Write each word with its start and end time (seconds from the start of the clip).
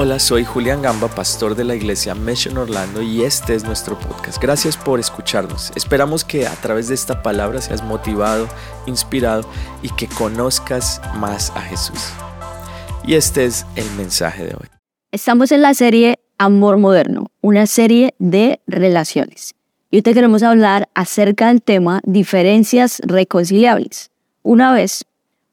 Hola, 0.00 0.20
soy 0.20 0.44
Julián 0.44 0.80
Gamba, 0.80 1.08
pastor 1.08 1.56
de 1.56 1.64
la 1.64 1.74
iglesia 1.74 2.14
Mission 2.14 2.56
Orlando 2.56 3.02
y 3.02 3.24
este 3.24 3.56
es 3.56 3.64
nuestro 3.64 3.98
podcast. 3.98 4.40
Gracias 4.40 4.76
por 4.76 5.00
escucharnos. 5.00 5.72
Esperamos 5.74 6.24
que 6.24 6.46
a 6.46 6.54
través 6.54 6.86
de 6.86 6.94
esta 6.94 7.20
palabra 7.20 7.60
seas 7.60 7.82
motivado, 7.82 8.46
inspirado 8.86 9.44
y 9.82 9.88
que 9.96 10.06
conozcas 10.06 11.00
más 11.16 11.50
a 11.56 11.62
Jesús. 11.62 11.98
Y 13.04 13.14
este 13.14 13.44
es 13.44 13.66
el 13.74 13.90
mensaje 13.96 14.44
de 14.44 14.54
hoy. 14.54 14.68
Estamos 15.10 15.50
en 15.50 15.62
la 15.62 15.74
serie 15.74 16.20
Amor 16.38 16.76
Moderno, 16.76 17.32
una 17.40 17.66
serie 17.66 18.14
de 18.20 18.60
relaciones. 18.68 19.56
Y 19.90 19.96
hoy 19.96 20.02
te 20.02 20.14
queremos 20.14 20.44
hablar 20.44 20.88
acerca 20.94 21.48
del 21.48 21.60
tema 21.60 22.02
diferencias 22.04 23.00
reconciliables. 23.04 24.12
Una 24.44 24.72
vez, 24.72 25.06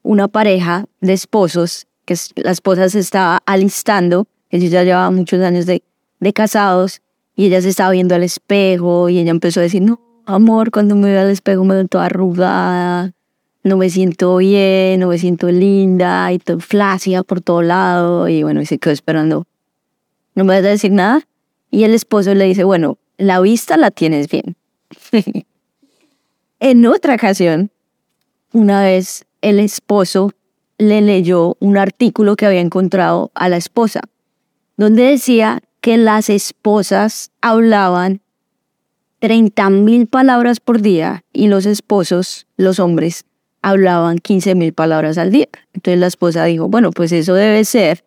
una 0.03 0.27
pareja 0.27 0.85
de 1.01 1.13
esposos, 1.13 1.87
que 2.05 2.15
la 2.35 2.51
esposa 2.51 2.87
se 2.89 2.99
estaba 2.99 3.41
alistando 3.47 4.27
ellos 4.55 4.71
ya 4.71 4.83
llevaban 4.83 5.15
muchos 5.15 5.41
años 5.41 5.65
de, 5.65 5.83
de 6.19 6.33
casados 6.33 7.01
y 7.35 7.45
ella 7.45 7.61
se 7.61 7.69
estaba 7.69 7.91
viendo 7.91 8.15
al 8.15 8.23
espejo 8.23 9.09
y 9.09 9.19
ella 9.19 9.31
empezó 9.31 9.59
a 9.59 9.63
decir, 9.63 9.81
no, 9.81 9.99
amor, 10.25 10.71
cuando 10.71 10.95
me 10.95 11.11
veo 11.11 11.21
al 11.21 11.29
espejo 11.29 11.63
me 11.63 11.75
veo 11.75 11.87
toda 11.87 12.05
arrugada, 12.05 13.13
no 13.63 13.77
me 13.77 13.89
siento 13.89 14.37
bien, 14.37 14.99
no 14.99 15.07
me 15.07 15.17
siento 15.17 15.49
linda 15.51 16.31
y 16.31 16.39
todo 16.39 16.59
flácida 16.59 17.23
por 17.23 17.41
todo 17.41 17.61
lado 17.61 18.27
y 18.27 18.43
bueno, 18.43 18.61
y 18.61 18.65
se 18.65 18.77
quedó 18.77 18.93
esperando. 18.93 19.47
¿No 20.35 20.43
me 20.43 20.55
vas 20.55 20.65
a 20.65 20.69
decir 20.69 20.91
nada? 20.91 21.27
Y 21.71 21.83
el 21.83 21.93
esposo 21.93 22.33
le 22.33 22.45
dice, 22.45 22.63
bueno, 22.63 22.97
la 23.17 23.39
vista 23.41 23.77
la 23.77 23.91
tienes 23.91 24.29
bien. 24.29 24.55
en 26.59 26.85
otra 26.85 27.15
ocasión, 27.15 27.71
una 28.53 28.81
vez 28.81 29.25
el 29.41 29.59
esposo 29.59 30.31
le 30.77 31.01
leyó 31.01 31.57
un 31.59 31.77
artículo 31.77 32.35
que 32.35 32.45
había 32.45 32.61
encontrado 32.61 33.31
a 33.33 33.49
la 33.49 33.57
esposa 33.57 34.01
donde 34.77 35.03
decía 35.03 35.61
que 35.81 35.97
las 35.97 36.29
esposas 36.29 37.31
hablaban 37.41 38.21
30 39.19 39.69
mil 39.69 40.07
palabras 40.07 40.59
por 40.59 40.81
día 40.81 41.23
y 41.33 41.47
los 41.47 41.65
esposos, 41.65 42.47
los 42.57 42.79
hombres, 42.79 43.25
hablaban 43.61 44.19
15 44.19 44.55
mil 44.55 44.73
palabras 44.73 45.17
al 45.17 45.31
día. 45.31 45.47
Entonces 45.73 45.99
la 45.99 46.07
esposa 46.07 46.43
dijo, 46.45 46.67
bueno, 46.67 46.91
pues 46.91 47.11
eso 47.11 47.33
debe 47.33 47.65
ser 47.65 48.03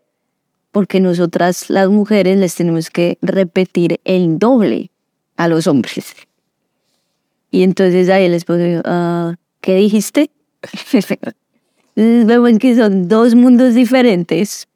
porque 0.70 1.00
nosotras 1.00 1.70
las 1.70 1.88
mujeres 1.88 2.38
les 2.38 2.54
tenemos 2.54 2.90
que 2.90 3.18
repetir 3.22 4.00
el 4.04 4.38
doble 4.38 4.90
a 5.36 5.48
los 5.48 5.66
hombres. 5.66 6.14
Y 7.50 7.62
entonces 7.62 8.08
ahí 8.10 8.26
el 8.26 8.34
esposo 8.34 8.58
dijo, 8.58 8.82
ah, 8.84 9.34
¿qué 9.60 9.76
dijiste? 9.76 10.30
Vemos 11.96 12.58
que 12.60 12.76
son 12.76 13.08
dos 13.08 13.34
mundos 13.34 13.74
diferentes, 13.74 14.68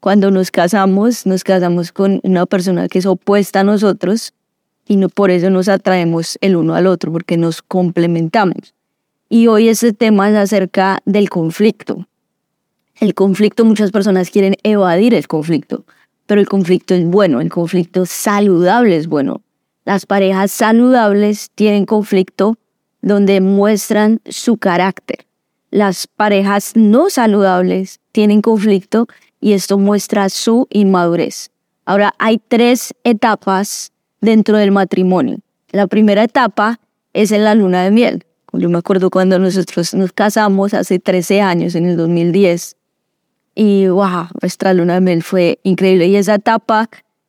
cuando 0.00 0.30
nos 0.30 0.50
casamos, 0.50 1.26
nos 1.26 1.44
casamos 1.44 1.92
con 1.92 2.20
una 2.22 2.46
persona 2.46 2.88
que 2.88 2.98
es 2.98 3.06
opuesta 3.06 3.60
a 3.60 3.64
nosotros 3.64 4.32
y 4.88 4.96
no, 4.96 5.08
por 5.08 5.30
eso 5.30 5.50
nos 5.50 5.68
atraemos 5.68 6.36
el 6.40 6.56
uno 6.56 6.74
al 6.74 6.86
otro, 6.86 7.12
porque 7.12 7.36
nos 7.36 7.62
complementamos. 7.62 8.74
Y 9.28 9.46
hoy 9.46 9.68
este 9.68 9.92
tema 9.92 10.28
es 10.28 10.36
acerca 10.36 11.00
del 11.04 11.30
conflicto. 11.30 12.08
El 12.98 13.14
conflicto, 13.14 13.64
muchas 13.64 13.92
personas 13.92 14.30
quieren 14.30 14.56
evadir 14.64 15.14
el 15.14 15.28
conflicto, 15.28 15.84
pero 16.26 16.40
el 16.40 16.48
conflicto 16.48 16.94
es 16.94 17.04
bueno, 17.04 17.40
el 17.40 17.50
conflicto 17.50 18.04
saludable 18.04 18.96
es 18.96 19.06
bueno. 19.06 19.42
Las 19.84 20.06
parejas 20.06 20.50
saludables 20.50 21.50
tienen 21.54 21.86
conflicto 21.86 22.56
donde 23.02 23.40
muestran 23.40 24.20
su 24.28 24.56
carácter. 24.56 25.26
Las 25.70 26.06
parejas 26.08 26.72
no 26.74 27.10
saludables 27.10 28.00
tienen 28.12 28.42
conflicto 28.42 29.06
y 29.40 29.52
esto 29.52 29.78
muestra 29.78 30.28
su 30.28 30.66
inmadurez. 30.70 31.50
Ahora, 31.84 32.14
hay 32.18 32.38
tres 32.38 32.94
etapas 33.04 33.92
dentro 34.20 34.56
del 34.56 34.70
matrimonio. 34.70 35.38
La 35.70 35.86
primera 35.86 36.22
etapa 36.22 36.78
es 37.12 37.32
en 37.32 37.44
la 37.44 37.54
luna 37.54 37.82
de 37.82 37.90
miel. 37.90 38.24
Yo 38.52 38.68
me 38.68 38.78
acuerdo 38.78 39.10
cuando 39.10 39.38
nosotros 39.38 39.94
nos 39.94 40.12
casamos 40.12 40.74
hace 40.74 40.98
13 40.98 41.40
años, 41.40 41.74
en 41.74 41.86
el 41.86 41.96
2010, 41.96 42.76
y 43.54 43.88
wow, 43.88 44.28
nuestra 44.40 44.74
luna 44.74 44.94
de 44.94 45.00
miel 45.00 45.22
fue 45.22 45.58
increíble. 45.62 46.06
Y 46.06 46.16
esa 46.16 46.34
etapa 46.34 46.88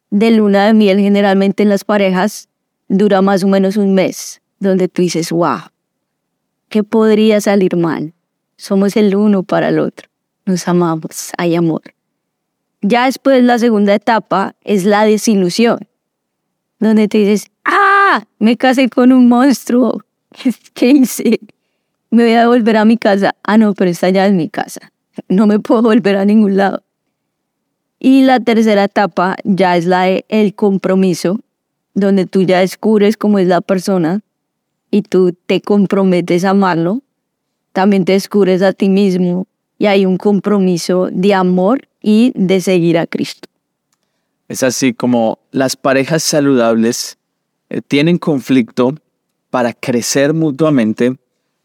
de 0.09 0.31
luna 0.31 0.67
de 0.67 0.73
miel 0.73 0.99
generalmente 0.99 1.63
en 1.63 1.69
las 1.69 1.83
parejas 1.83 2.49
dura 2.87 3.21
más 3.21 3.43
o 3.43 3.47
menos 3.47 3.77
un 3.77 3.93
mes, 3.93 4.41
donde 4.59 4.87
tú 4.87 5.01
dices, 5.01 5.31
wow, 5.31 5.59
¿qué 6.69 6.83
podría 6.83 7.41
salir 7.41 7.75
mal? 7.77 8.13
Somos 8.57 8.95
el 8.97 9.15
uno 9.15 9.43
para 9.43 9.69
el 9.69 9.79
otro, 9.79 10.07
nos 10.45 10.67
amamos, 10.67 11.31
hay 11.37 11.55
amor. 11.55 11.81
Ya 12.81 13.05
después 13.05 13.43
la 13.43 13.59
segunda 13.59 13.93
etapa 13.93 14.55
es 14.63 14.85
la 14.85 15.05
desilusión, 15.05 15.87
donde 16.79 17.07
te 17.07 17.19
dices, 17.19 17.51
ah, 17.63 18.23
me 18.39 18.57
casé 18.57 18.89
con 18.89 19.11
un 19.11 19.27
monstruo, 19.27 20.03
¿qué 20.73 20.89
hice? 20.89 21.39
Me 22.09 22.23
voy 22.23 22.33
a 22.33 22.47
volver 22.47 22.77
a 22.77 22.85
mi 22.85 22.97
casa. 22.97 23.35
Ah, 23.43 23.57
no, 23.57 23.73
pero 23.73 23.91
esta 23.91 24.09
ya 24.09 24.25
es 24.25 24.33
mi 24.33 24.49
casa. 24.49 24.91
No 25.29 25.45
me 25.45 25.59
puedo 25.59 25.83
volver 25.83 26.17
a 26.17 26.25
ningún 26.25 26.57
lado. 26.57 26.83
Y 27.99 28.23
la 28.23 28.39
tercera 28.39 28.85
etapa 28.85 29.35
ya 29.43 29.77
es 29.77 29.85
la 29.85 30.03
de 30.03 30.25
el 30.27 30.55
compromiso, 30.55 31.39
donde 31.93 32.25
tú 32.25 32.41
ya 32.41 32.59
descubres 32.59 33.15
cómo 33.15 33.37
es 33.37 33.47
la 33.47 33.61
persona 33.61 34.21
y 34.89 35.03
tú 35.03 35.33
te 35.45 35.61
comprometes 35.61 36.43
a 36.45 36.49
amarlo. 36.49 37.01
También 37.73 38.05
te 38.05 38.13
descubres 38.13 38.63
a 38.63 38.73
ti 38.73 38.89
mismo 38.89 39.45
y 39.81 39.87
hay 39.87 40.05
un 40.05 40.17
compromiso 40.17 41.09
de 41.11 41.33
amor 41.33 41.87
y 42.03 42.33
de 42.35 42.61
seguir 42.61 42.99
a 42.99 43.07
Cristo. 43.07 43.49
Es 44.47 44.61
así 44.61 44.93
como 44.93 45.39
las 45.49 45.75
parejas 45.75 46.21
saludables 46.21 47.17
eh, 47.71 47.81
tienen 47.87 48.19
conflicto 48.19 48.93
para 49.49 49.73
crecer 49.73 50.35
mutuamente, 50.35 51.15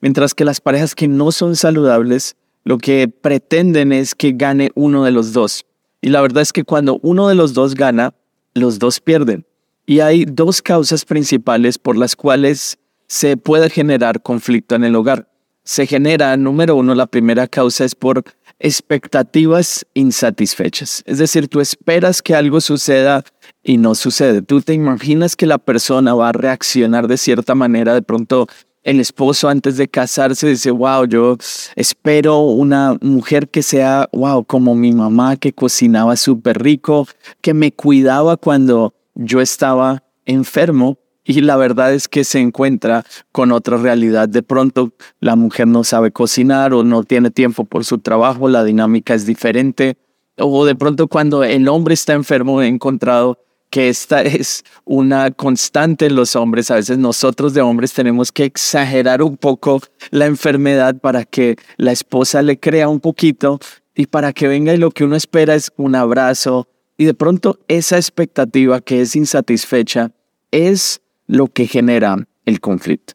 mientras 0.00 0.32
que 0.32 0.46
las 0.46 0.62
parejas 0.62 0.94
que 0.94 1.08
no 1.08 1.30
son 1.30 1.56
saludables 1.56 2.36
lo 2.64 2.78
que 2.78 3.06
pretenden 3.06 3.92
es 3.92 4.14
que 4.14 4.32
gane 4.32 4.70
uno 4.74 5.04
de 5.04 5.10
los 5.10 5.34
dos. 5.34 5.66
Y 6.00 6.08
la 6.08 6.22
verdad 6.22 6.40
es 6.40 6.54
que 6.54 6.64
cuando 6.64 6.98
uno 7.02 7.28
de 7.28 7.34
los 7.34 7.52
dos 7.52 7.74
gana, 7.74 8.14
los 8.54 8.78
dos 8.78 8.98
pierden. 8.98 9.44
Y 9.84 10.00
hay 10.00 10.24
dos 10.24 10.62
causas 10.62 11.04
principales 11.04 11.76
por 11.76 11.98
las 11.98 12.16
cuales 12.16 12.78
se 13.08 13.36
puede 13.36 13.68
generar 13.68 14.22
conflicto 14.22 14.74
en 14.74 14.84
el 14.84 14.96
hogar. 14.96 15.28
Se 15.66 15.84
genera, 15.84 16.36
número 16.36 16.76
uno, 16.76 16.94
la 16.94 17.06
primera 17.06 17.48
causa 17.48 17.84
es 17.84 17.96
por 17.96 18.22
expectativas 18.60 19.84
insatisfechas. 19.94 21.02
Es 21.06 21.18
decir, 21.18 21.48
tú 21.48 21.60
esperas 21.60 22.22
que 22.22 22.36
algo 22.36 22.60
suceda 22.60 23.24
y 23.64 23.76
no 23.76 23.96
sucede. 23.96 24.42
Tú 24.42 24.60
te 24.60 24.74
imaginas 24.74 25.34
que 25.34 25.44
la 25.44 25.58
persona 25.58 26.14
va 26.14 26.28
a 26.28 26.32
reaccionar 26.32 27.08
de 27.08 27.18
cierta 27.18 27.56
manera. 27.56 27.94
De 27.94 28.02
pronto 28.02 28.46
el 28.84 29.00
esposo 29.00 29.48
antes 29.48 29.76
de 29.76 29.88
casarse 29.88 30.46
dice, 30.46 30.70
wow, 30.70 31.04
yo 31.04 31.36
espero 31.74 32.42
una 32.42 32.96
mujer 33.00 33.48
que 33.48 33.64
sea, 33.64 34.08
wow, 34.12 34.44
como 34.44 34.76
mi 34.76 34.92
mamá 34.92 35.34
que 35.34 35.52
cocinaba 35.52 36.14
súper 36.14 36.62
rico, 36.62 37.08
que 37.40 37.54
me 37.54 37.72
cuidaba 37.72 38.36
cuando 38.36 38.94
yo 39.16 39.40
estaba 39.40 40.04
enfermo 40.26 40.96
y 41.26 41.40
la 41.40 41.56
verdad 41.56 41.92
es 41.92 42.08
que 42.08 42.22
se 42.24 42.38
encuentra 42.38 43.04
con 43.32 43.50
otra 43.50 43.76
realidad. 43.76 44.28
De 44.28 44.42
pronto 44.42 44.92
la 45.20 45.34
mujer 45.34 45.66
no 45.66 45.82
sabe 45.82 46.12
cocinar 46.12 46.72
o 46.72 46.84
no 46.84 47.02
tiene 47.02 47.30
tiempo 47.30 47.64
por 47.64 47.84
su 47.84 47.98
trabajo, 47.98 48.48
la 48.48 48.62
dinámica 48.62 49.14
es 49.14 49.26
diferente. 49.26 49.96
O 50.38 50.64
de 50.64 50.76
pronto 50.76 51.08
cuando 51.08 51.42
el 51.42 51.66
hombre 51.68 51.94
está 51.94 52.12
enfermo 52.12 52.62
he 52.62 52.68
encontrado 52.68 53.38
que 53.70 53.88
esta 53.88 54.22
es 54.22 54.64
una 54.84 55.32
constante 55.32 56.06
en 56.06 56.14
los 56.14 56.36
hombres. 56.36 56.70
A 56.70 56.76
veces 56.76 56.98
nosotros 56.98 57.54
de 57.54 57.60
hombres 57.60 57.92
tenemos 57.92 58.30
que 58.30 58.44
exagerar 58.44 59.22
un 59.22 59.36
poco 59.36 59.82
la 60.10 60.26
enfermedad 60.26 60.96
para 61.00 61.24
que 61.24 61.56
la 61.76 61.92
esposa 61.92 62.42
le 62.42 62.60
crea 62.60 62.88
un 62.88 63.00
poquito 63.00 63.58
y 63.94 64.06
para 64.06 64.32
que 64.32 64.46
venga 64.46 64.74
y 64.74 64.78
lo 64.78 64.90
que 64.90 65.04
uno 65.04 65.16
espera 65.16 65.54
es 65.54 65.72
un 65.76 65.96
abrazo. 65.96 66.68
Y 66.96 67.04
de 67.04 67.14
pronto 67.14 67.58
esa 67.66 67.96
expectativa 67.96 68.80
que 68.80 69.00
es 69.00 69.16
insatisfecha 69.16 70.12
es 70.50 71.00
lo 71.26 71.48
que 71.48 71.66
genera 71.66 72.16
el 72.44 72.60
conflicto. 72.60 73.14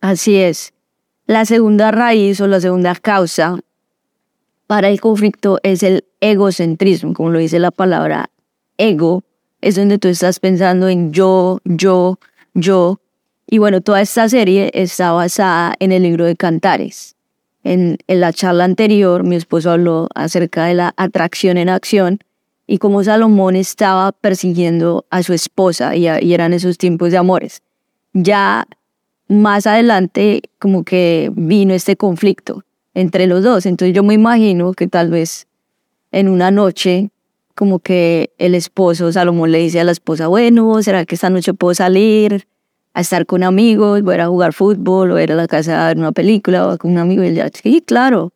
Así 0.00 0.36
es. 0.36 0.72
La 1.26 1.44
segunda 1.44 1.90
raíz 1.90 2.40
o 2.40 2.48
la 2.48 2.60
segunda 2.60 2.94
causa 2.94 3.58
para 4.66 4.88
el 4.88 5.00
conflicto 5.00 5.58
es 5.62 5.82
el 5.82 6.04
egocentrismo, 6.20 7.14
como 7.14 7.30
lo 7.30 7.38
dice 7.38 7.58
la 7.58 7.70
palabra 7.70 8.30
ego, 8.78 9.22
es 9.60 9.76
donde 9.76 9.98
tú 9.98 10.08
estás 10.08 10.40
pensando 10.40 10.88
en 10.88 11.12
yo, 11.12 11.60
yo, 11.64 12.18
yo. 12.54 13.00
Y 13.46 13.58
bueno, 13.58 13.80
toda 13.80 14.00
esta 14.00 14.28
serie 14.28 14.70
está 14.74 15.12
basada 15.12 15.74
en 15.78 15.92
el 15.92 16.02
libro 16.02 16.24
de 16.24 16.36
Cantares. 16.36 17.16
En, 17.64 17.98
en 18.08 18.20
la 18.20 18.32
charla 18.32 18.64
anterior, 18.64 19.22
mi 19.22 19.36
esposo 19.36 19.70
habló 19.70 20.08
acerca 20.14 20.64
de 20.64 20.74
la 20.74 20.94
atracción 20.96 21.58
en 21.58 21.68
acción 21.68 22.18
y 22.66 22.78
cómo 22.78 23.02
Salomón 23.04 23.56
estaba 23.56 24.12
persiguiendo 24.12 25.04
a 25.10 25.22
su 25.22 25.32
esposa 25.32 25.96
y, 25.96 26.06
eran 26.06 26.52
esos 26.52 26.78
tiempos 26.78 27.10
de 27.10 27.18
amores. 27.18 27.62
Ya 28.12 28.66
más 29.28 29.66
adelante 29.66 30.42
como 30.58 30.84
que 30.84 31.30
vino 31.34 31.74
este 31.74 31.96
conflicto 31.96 32.64
entre 32.94 33.26
los 33.26 33.42
dos. 33.42 33.66
Entonces 33.66 33.94
yo 33.94 34.02
me 34.02 34.14
imagino 34.14 34.72
que 34.72 34.86
tal 34.86 35.10
vez 35.10 35.46
en 36.12 36.28
una 36.28 36.50
noche 36.50 37.10
como 37.54 37.78
que 37.78 38.32
el 38.38 38.54
esposo, 38.54 39.12
Salomón 39.12 39.52
le 39.52 39.58
dice 39.58 39.80
a 39.80 39.84
la 39.84 39.92
esposa, 39.92 40.28
bueno, 40.28 40.82
¿será 40.82 41.04
que 41.04 41.14
esta 41.14 41.30
noche 41.30 41.52
puedo 41.54 41.74
salir 41.74 42.46
a 42.94 43.00
estar 43.00 43.26
con 43.26 43.42
amigos, 43.42 44.02
voy 44.02 44.16
a, 44.16 44.26
jugar 44.26 44.52
fútbol 44.52 45.10
o 45.10 45.20
ir 45.20 45.32
a 45.32 45.34
la 45.34 45.46
casa 45.46 45.84
a 45.84 45.88
ver 45.88 45.98
una 45.98 46.12
película 46.12 46.66
o 46.68 46.78
con 46.78 46.92
un 46.92 46.98
amigo? 46.98 47.22
Y 47.22 47.28
él 47.28 47.34
ya, 47.34 47.50
sí, 47.52 47.82
claro. 47.84 48.32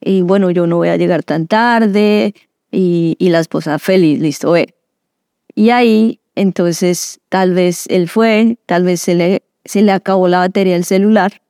Y 0.00 0.22
bueno, 0.22 0.50
yo 0.50 0.66
no 0.66 0.76
voy 0.76 0.88
a 0.88 0.96
llegar 0.96 1.22
tan 1.22 1.46
tarde. 1.46 2.34
Y, 2.70 3.16
y 3.18 3.30
la 3.30 3.40
esposa 3.40 3.78
feliz, 3.78 4.20
listo, 4.20 4.52
ve. 4.52 4.74
Y 5.54 5.70
ahí, 5.70 6.20
entonces, 6.34 7.20
tal 7.28 7.52
vez 7.52 7.86
él 7.88 8.08
fue, 8.08 8.58
tal 8.66 8.84
vez 8.84 9.00
se 9.00 9.14
le, 9.14 9.42
se 9.64 9.82
le 9.82 9.92
acabó 9.92 10.28
la 10.28 10.38
batería 10.38 10.74
del 10.74 10.84
celular. 10.84 11.42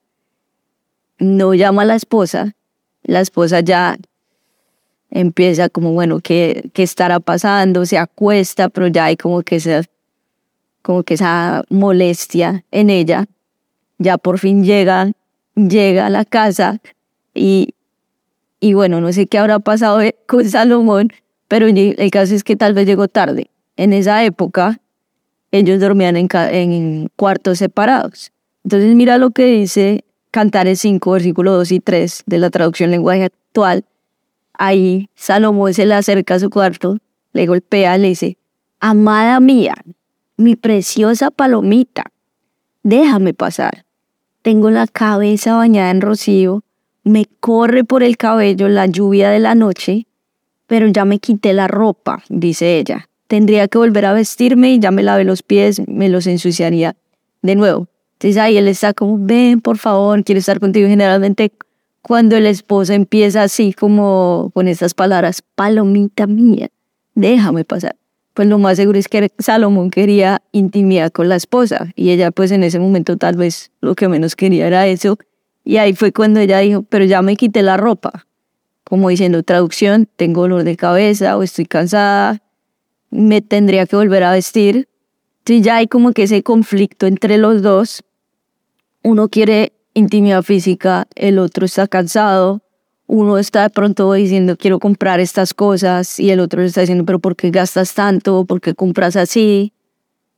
No 1.19 1.55
llama 1.55 1.83
a 1.83 1.85
la 1.85 1.95
esposa. 1.95 2.55
La 3.03 3.21
esposa 3.21 3.61
ya 3.61 3.99
empieza 5.11 5.69
como, 5.69 5.93
bueno, 5.93 6.21
¿qué, 6.21 6.71
qué 6.73 6.83
estará 6.83 7.21
pasando? 7.21 7.85
Se 7.85 7.99
acuesta, 7.99 8.69
pero 8.69 8.87
ya 8.87 9.07
hay 9.07 9.17
como 9.17 9.43
que, 9.43 9.57
esa, 9.57 9.83
como 10.83 11.03
que 11.03 11.15
esa 11.15 11.65
molestia 11.69 12.65
en 12.71 12.91
ella. 12.91 13.27
Ya 13.99 14.17
por 14.17 14.39
fin 14.39 14.65
llega, 14.65 15.13
llega 15.55 16.07
a 16.07 16.11
la 16.11 16.25
casa 16.25 16.81
y, 17.35 17.75
y 18.61 18.75
bueno, 18.75 19.01
no 19.01 19.13
sé 19.13 19.27
qué 19.27 19.39
habrá 19.39 19.59
pasado 19.59 20.01
con 20.27 20.49
Salomón, 20.49 21.13
pero 21.49 21.67
el 21.67 22.11
caso 22.11 22.35
es 22.35 22.45
que 22.45 22.57
tal 22.57 22.75
vez 22.75 22.87
llegó 22.87 23.09
tarde. 23.09 23.51
En 23.77 23.93
esa 23.93 24.25
época, 24.25 24.81
ellos 25.51 25.81
dormían 25.81 26.17
en, 26.17 26.29
en 26.33 27.09
cuartos 27.17 27.59
separados. 27.59 28.33
Entonces 28.65 28.95
mira 28.95 29.19
lo 29.19 29.31
que 29.31 29.47
dice 29.47 30.05
Cantares 30.31 30.81
5, 30.81 31.11
versículo 31.11 31.53
2 31.55 31.73
y 31.73 31.81
3 31.81 32.25
de 32.27 32.39
la 32.39 32.51
traducción 32.51 32.91
lenguaje 32.91 33.25
actual 33.25 33.85
Ahí 34.63 35.09
Salomón 35.15 35.73
se 35.73 35.87
le 35.87 35.95
acerca 35.95 36.35
a 36.35 36.39
su 36.39 36.51
cuarto, 36.51 36.99
le 37.33 37.47
golpea, 37.47 37.97
le 37.97 38.09
dice, 38.09 38.37
Amada 38.79 39.41
mía, 39.41 39.75
mi 40.37 40.55
preciosa 40.55 41.31
palomita, 41.31 42.05
déjame 42.83 43.33
pasar. 43.33 43.87
Tengo 44.43 44.69
la 44.69 44.87
cabeza 44.87 45.57
bañada 45.57 45.91
en 45.91 46.03
rocío, 46.03 46.63
me 47.05 47.27
corre 47.41 47.85
por 47.85 48.03
el 48.03 48.17
cabello 48.17 48.69
la 48.69 48.87
lluvia 48.87 49.31
de 49.31 49.39
la 49.39 49.55
noche, 49.55 50.07
pero 50.67 50.87
ya 50.89 51.05
me 51.05 51.19
quité 51.19 51.53
la 51.53 51.69
ropa, 51.69 52.23
dice 52.29 52.79
ella. 52.79 53.09
Tendría 53.27 53.69
que 53.69 53.79
volver 53.79 54.07
a 54.07 54.13
vestirme 54.13 54.73
y 54.73 54.79
ya 54.79 54.91
me 54.91 55.03
lavé 55.03 55.25
los 55.25 55.43
pies, 55.43 55.87
me 55.89 56.09
los 56.09 56.27
ensuciaría 56.27 56.97
de 57.43 57.55
nuevo. 57.55 57.89
Entonces 58.15 58.37
ahí 58.37 58.57
él 58.57 58.69
está 58.69 58.93
como, 58.93 59.17
ven, 59.19 59.61
por 59.61 59.79
favor, 59.79 60.23
quiero 60.25 60.41
estar 60.41 60.61
contigo. 60.61 60.89
Generalmente 60.89 61.53
cuando 62.03 62.37
el 62.37 62.47
esposo 62.47 62.93
empieza 62.93 63.43
así 63.43 63.73
como 63.73 64.51
con 64.55 64.69
estas 64.69 64.95
palabras, 64.95 65.43
palomita 65.55 66.27
mía, 66.27 66.69
déjame 67.15 67.65
pasar. 67.65 67.97
Pues 68.35 68.49
lo 68.49 68.59
más 68.59 68.77
seguro 68.77 68.99
es 68.99 69.09
que 69.09 69.31
Salomón 69.39 69.91
quería 69.91 70.41
intimidad 70.53 71.11
con 71.11 71.29
la 71.29 71.37
esposa 71.37 71.91
y 71.97 72.11
ella 72.11 72.31
pues 72.31 72.53
en 72.53 72.63
ese 72.63 72.79
momento 72.79 73.17
tal 73.17 73.37
vez 73.37 73.71
lo 73.81 73.95
que 73.95 74.09
menos 74.09 74.37
quería 74.37 74.67
era 74.67 74.87
eso. 74.87 75.19
Y 75.71 75.77
ahí 75.77 75.95
fue 75.95 76.11
cuando 76.11 76.41
ella 76.41 76.59
dijo, 76.59 76.83
pero 76.83 77.05
ya 77.05 77.23
me 77.23 77.37
quité 77.37 77.63
la 77.63 77.77
ropa. 77.77 78.27
Como 78.83 79.09
diciendo 79.09 79.45
traducción, 79.45 80.09
tengo 80.17 80.41
dolor 80.41 80.65
de 80.65 80.77
cabeza 80.77 81.37
o 81.37 81.45
estoy 81.45 81.65
cansada, 81.65 82.43
me 83.09 83.41
tendría 83.41 83.87
que 83.87 83.95
volver 83.95 84.25
a 84.25 84.33
vestir. 84.33 84.89
Si 85.47 85.63
ya 85.63 85.77
hay 85.77 85.87
como 85.87 86.11
que 86.11 86.25
ese 86.25 86.43
conflicto 86.43 87.07
entre 87.07 87.39
los 87.39 87.63
dos. 87.63 88.03
Uno 89.05 89.29
quiere 89.29 89.73
intimidad 89.95 90.43
física, 90.43 91.07
el 91.15 91.39
otro 91.39 91.67
está 91.67 91.87
cansado, 91.87 92.63
uno 93.07 93.39
está 93.39 93.63
de 93.63 93.71
pronto 93.71 94.13
diciendo 94.13 94.57
quiero 94.57 94.81
comprar 94.81 95.21
estas 95.21 95.55
cosas 95.55 96.19
y 96.19 96.33
el 96.33 96.41
otro 96.41 96.63
está 96.63 96.81
diciendo 96.81 97.05
pero 97.05 97.21
¿por 97.21 97.37
qué 97.37 97.53
gastas 97.53 97.95
tanto? 97.95 98.45
¿Por 98.45 98.61
qué 98.61 98.75
compras 98.75 99.15
así? 99.15 99.73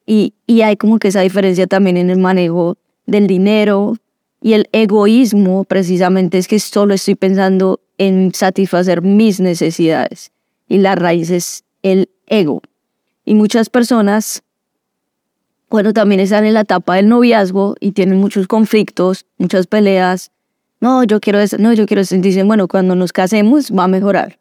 Y, 0.05 0.35
y 0.47 0.61
hay 0.61 0.77
como 0.77 0.99
que 0.99 1.09
esa 1.09 1.23
diferencia 1.23 1.67
también 1.67 1.97
en 1.97 2.11
el 2.11 2.19
manejo 2.19 2.77
del 3.07 3.27
dinero 3.27 3.97
y 4.43 4.55
el 4.55 4.69
egoísmo 4.73 5.65
precisamente 5.65 6.39
es 6.39 6.49
que 6.49 6.59
solo 6.59 6.95
estoy 6.95 7.15
pensando 7.15 7.81
en 7.97 8.35
satisfacer 8.35 9.01
mis 9.01 9.41
necesidades 9.41 10.33
y 10.69 10.79
la 10.79 10.95
raíz 10.95 11.31
es 11.31 11.65
el 11.83 12.11
ego. 12.27 12.61
Y 13.25 13.35
muchas 13.35 13.71
personas 13.71 14.43
bueno, 15.73 15.95
también 15.95 16.21
están 16.21 16.45
en 16.45 16.53
la 16.53 16.61
etapa 16.61 16.97
del 16.97 17.09
noviazgo 17.09 17.77
y 17.81 17.93
tienen 17.93 18.19
muchos 18.19 18.47
conflictos, 18.47 19.25
muchas 19.39 19.67
peleas. 19.67 20.31
No, 20.81 21.03
yo 21.03 21.19
quiero 21.19 21.41
eso, 21.41 21.57
no, 21.57 21.73
yo 21.73 21.87
quiero 21.87 22.03
eso. 22.03 22.15
Dicen, 22.19 22.47
bueno, 22.47 22.69
cuando 22.69 22.95
nos 22.95 23.11
casemos 23.11 23.73
va 23.73 23.85
a 23.85 23.89
mejorar. 23.89 24.39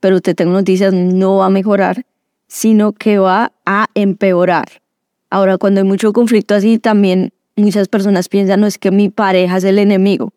Pero 0.00 0.20
te 0.20 0.34
tengo 0.34 0.50
noticias, 0.50 0.92
no 0.92 1.36
va 1.36 1.46
a 1.46 1.50
mejorar, 1.50 2.04
sino 2.48 2.94
que 2.94 3.18
va 3.18 3.52
a 3.64 3.86
empeorar. 3.94 4.82
Ahora, 5.30 5.56
cuando 5.56 5.80
hay 5.80 5.86
mucho 5.86 6.12
conflicto 6.12 6.56
así, 6.56 6.80
también 6.80 7.32
muchas 7.56 7.88
personas 7.88 8.28
piensan, 8.28 8.60
no 8.60 8.66
es 8.66 8.78
que 8.78 8.90
mi 8.90 9.08
pareja 9.08 9.56
es 9.56 9.64
el 9.64 9.78
enemigo. 9.78 10.32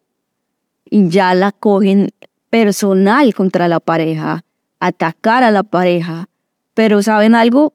Y 0.89 1.09
ya 1.09 1.33
la 1.33 1.51
cogen 1.51 2.09
personal 2.49 3.33
contra 3.33 3.67
la 3.67 3.79
pareja, 3.79 4.43
atacar 4.79 5.43
a 5.43 5.51
la 5.51 5.63
pareja. 5.63 6.29
Pero 6.73 7.01
¿saben 7.01 7.35
algo? 7.35 7.73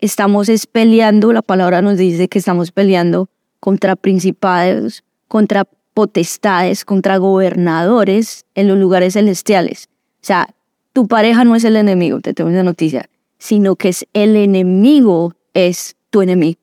estamos 0.00 0.48
peleando, 0.72 1.32
la 1.32 1.42
palabra 1.42 1.82
nos 1.82 1.98
dice 1.98 2.28
que 2.28 2.38
estamos 2.38 2.72
peleando 2.72 3.28
contra 3.60 3.96
principados, 3.96 5.04
contra 5.28 5.66
potestades, 5.94 6.84
contra 6.84 7.18
gobernadores 7.18 8.46
en 8.54 8.68
los 8.68 8.78
lugares 8.78 9.14
celestiales. 9.14 9.88
O 10.14 10.24
sea, 10.24 10.54
tu 10.92 11.06
pareja 11.06 11.44
no 11.44 11.54
es 11.54 11.64
el 11.64 11.76
enemigo, 11.76 12.20
te 12.20 12.34
tengo 12.34 12.50
esa 12.50 12.62
noticia, 12.62 13.08
sino 13.38 13.76
que 13.76 13.90
es 13.90 14.06
el 14.12 14.36
enemigo, 14.36 15.34
es 15.54 15.96
tu 16.10 16.22
enemigo. 16.22 16.59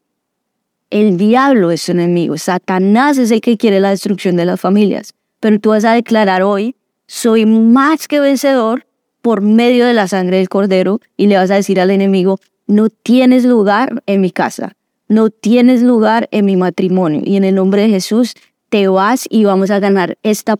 El 0.89 1.17
diablo 1.17 1.71
es 1.71 1.85
tu 1.85 1.91
enemigo, 1.91 2.37
Satanás 2.37 3.17
es 3.17 3.31
el 3.31 3.41
que 3.41 3.57
quiere 3.57 3.81
la 3.81 3.89
destrucción 3.89 4.37
de 4.37 4.45
las 4.45 4.59
familias. 4.59 5.13
Pero 5.41 5.59
tú 5.59 5.69
vas 5.71 5.83
a 5.83 5.93
declarar 5.93 6.43
hoy, 6.43 6.75
soy 7.07 7.45
más 7.45 8.07
que 8.07 8.19
vencedor 8.19 8.85
por 9.21 9.41
medio 9.41 9.85
de 9.85 9.93
la 9.93 10.07
sangre 10.07 10.37
del 10.37 10.47
cordero 10.47 11.01
y 11.17 11.27
le 11.27 11.35
vas 11.35 11.51
a 11.51 11.55
decir 11.55 11.81
al 11.81 11.91
enemigo, 11.91 12.39
no 12.67 12.89
tienes 12.89 13.43
lugar 13.43 14.01
en 14.05 14.21
mi 14.21 14.31
casa, 14.31 14.77
no 15.09 15.29
tienes 15.29 15.81
lugar 15.81 16.29
en 16.31 16.45
mi 16.45 16.55
matrimonio. 16.55 17.21
Y 17.23 17.35
en 17.35 17.43
el 17.43 17.55
nombre 17.55 17.81
de 17.81 17.89
Jesús 17.89 18.33
te 18.69 18.87
vas 18.87 19.25
y 19.29 19.43
vamos 19.43 19.71
a 19.71 19.79
ganar 19.79 20.17
esta, 20.23 20.57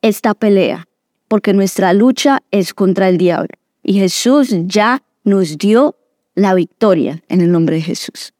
esta 0.00 0.34
pelea, 0.34 0.88
porque 1.28 1.52
nuestra 1.52 1.92
lucha 1.92 2.42
es 2.50 2.72
contra 2.72 3.08
el 3.08 3.18
diablo. 3.18 3.50
Y 3.82 3.94
Jesús 3.94 4.54
ya 4.64 5.02
nos 5.24 5.58
dio 5.58 5.96
la 6.34 6.54
victoria 6.54 7.22
en 7.28 7.42
el 7.42 7.52
nombre 7.52 7.76
de 7.76 7.82
Jesús. 7.82 8.32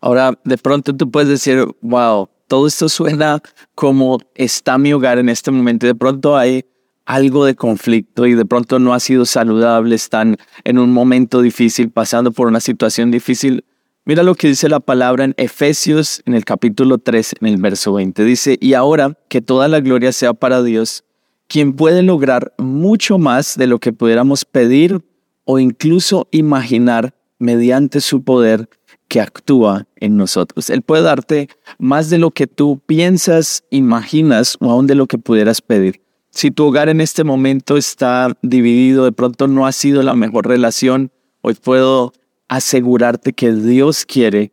Ahora, 0.00 0.38
de 0.44 0.58
pronto 0.58 0.94
tú 0.94 1.10
puedes 1.10 1.28
decir, 1.28 1.66
wow, 1.80 2.28
todo 2.46 2.66
esto 2.66 2.88
suena 2.88 3.40
como 3.74 4.18
está 4.34 4.78
mi 4.78 4.92
hogar 4.92 5.18
en 5.18 5.28
este 5.28 5.50
momento. 5.50 5.86
De 5.86 5.94
pronto 5.94 6.36
hay 6.36 6.64
algo 7.04 7.44
de 7.44 7.54
conflicto 7.54 8.26
y 8.26 8.34
de 8.34 8.44
pronto 8.44 8.78
no 8.78 8.92
ha 8.92 9.00
sido 9.00 9.24
saludable, 9.24 9.94
están 9.94 10.36
en 10.64 10.78
un 10.78 10.92
momento 10.92 11.40
difícil, 11.40 11.90
pasando 11.90 12.32
por 12.32 12.48
una 12.48 12.60
situación 12.60 13.10
difícil. 13.10 13.64
Mira 14.04 14.22
lo 14.22 14.34
que 14.34 14.48
dice 14.48 14.68
la 14.68 14.80
palabra 14.80 15.24
en 15.24 15.34
Efesios 15.38 16.22
en 16.26 16.34
el 16.34 16.44
capítulo 16.44 16.98
3, 16.98 17.36
en 17.40 17.48
el 17.48 17.56
verso 17.56 17.94
20. 17.94 18.24
Dice, 18.24 18.58
y 18.60 18.74
ahora 18.74 19.16
que 19.28 19.40
toda 19.40 19.68
la 19.68 19.80
gloria 19.80 20.12
sea 20.12 20.34
para 20.34 20.62
Dios, 20.62 21.04
quien 21.46 21.72
puede 21.72 22.02
lograr 22.02 22.52
mucho 22.58 23.18
más 23.18 23.56
de 23.56 23.66
lo 23.66 23.78
que 23.78 23.92
pudiéramos 23.92 24.44
pedir 24.44 25.02
o 25.44 25.58
incluso 25.58 26.28
imaginar 26.30 27.14
mediante 27.38 28.02
su 28.02 28.22
poder 28.22 28.68
que 29.08 29.20
actúa 29.20 29.86
en 29.96 30.16
nosotros. 30.16 30.70
Él 30.70 30.82
puede 30.82 31.02
darte 31.02 31.48
más 31.78 32.10
de 32.10 32.18
lo 32.18 32.30
que 32.30 32.46
tú 32.46 32.80
piensas, 32.86 33.64
imaginas 33.70 34.56
o 34.60 34.70
aún 34.70 34.86
de 34.86 34.94
lo 34.94 35.06
que 35.06 35.18
pudieras 35.18 35.60
pedir. 35.60 36.02
Si 36.30 36.50
tu 36.50 36.66
hogar 36.66 36.88
en 36.88 37.00
este 37.00 37.24
momento 37.24 37.76
está 37.76 38.36
dividido, 38.42 39.04
de 39.04 39.12
pronto 39.12 39.48
no 39.48 39.66
ha 39.66 39.72
sido 39.72 40.02
la 40.02 40.14
mejor 40.14 40.46
relación, 40.46 41.10
hoy 41.40 41.54
puedo 41.54 42.12
asegurarte 42.48 43.32
que 43.32 43.52
Dios 43.52 44.04
quiere 44.04 44.52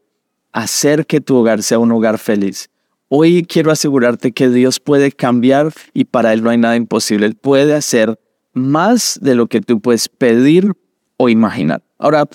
hacer 0.52 1.06
que 1.06 1.22
tu 1.22 1.36
hogar 1.36 1.62
sea 1.62 1.80
un 1.80 1.92
hogar 1.92 2.18
feliz. 2.18 2.70
Hoy 3.10 3.46
quiero 3.48 3.72
asegurarte 3.72 4.32
que 4.32 4.50
Dios 4.50 4.80
puede 4.80 5.12
cambiar 5.12 5.74
y 5.94 6.06
para 6.06 6.34
Él 6.34 6.44
no 6.44 6.50
hay 6.50 6.58
nada 6.58 6.76
imposible. 6.76 7.26
Él 7.26 7.36
puede 7.36 7.76
hacer 7.76 8.20
más 8.54 9.20
de 9.22 9.36
lo 9.36 9.48
que 9.48 9.62
tú 9.62 9.82
puedes 9.82 10.08
pedir 10.08 10.72
o 11.18 11.30
imaginar. 11.30 11.84
Ahora, 12.00 12.28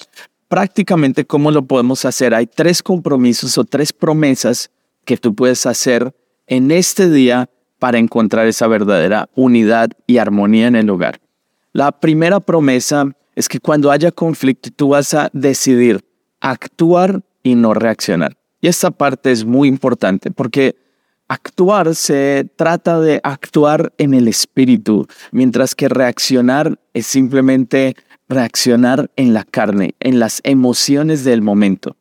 prácticamente, 0.51 1.25
¿cómo 1.25 1.53
lo 1.53 1.65
podemos 1.65 2.05
hacer? 2.05 2.35
Hay 2.35 2.49
tres 2.49 2.83
compromisos 2.83 3.57
o 3.57 3.65
tres 3.65 3.93
promesas 3.93 4.73
que 5.05 5.17
tú 5.17 5.33
puedes 5.33 5.65
hacer 5.65 6.13
en 6.49 6.73
este 6.73 7.09
día 7.09 7.49
para 7.79 7.99
encontrar 7.99 8.49
esa 8.49 8.67
verdadera 8.67 9.31
unidad 9.37 9.91
y 10.09 10.19
armonía 10.19 10.67
en 10.67 10.75
el 10.75 10.91
hogar. 10.91 11.21
La 11.73 11.93
primera 11.93 12.41
promesa 12.41 13.13
es 13.37 13.49
que 13.49 13.61
cuando 13.61 13.93
haya 13.93 14.11
conflicto 14.11 14.71
tú 14.75 14.89
vas 14.89 15.15
a 15.15 15.31
decidir 15.33 16.05
actuar 16.41 17.23
y 17.45 17.55
no 17.55 17.73
reaccionar. 17.73 18.37
Y 18.61 18.67
esta 18.67 18.91
parte 18.91 19.31
es 19.31 19.45
muy 19.45 19.69
importante 19.69 20.33
porque 20.33 20.75
actuar 21.29 21.95
se 21.95 22.51
trata 22.57 22.99
de 22.99 23.21
actuar 23.23 23.93
en 23.99 24.15
el 24.15 24.27
espíritu, 24.27 25.07
mientras 25.31 25.77
que 25.77 25.89
reaccionar 25.89 26.77
es 26.93 27.07
simplemente 27.07 27.95
reaccionar 28.31 29.11
en 29.17 29.35
la 29.35 29.45
carne, 29.45 29.95
en 30.01 30.21
las 30.21 30.41
emociones 30.45 31.25
del 31.25 31.43
momento. 31.43 31.97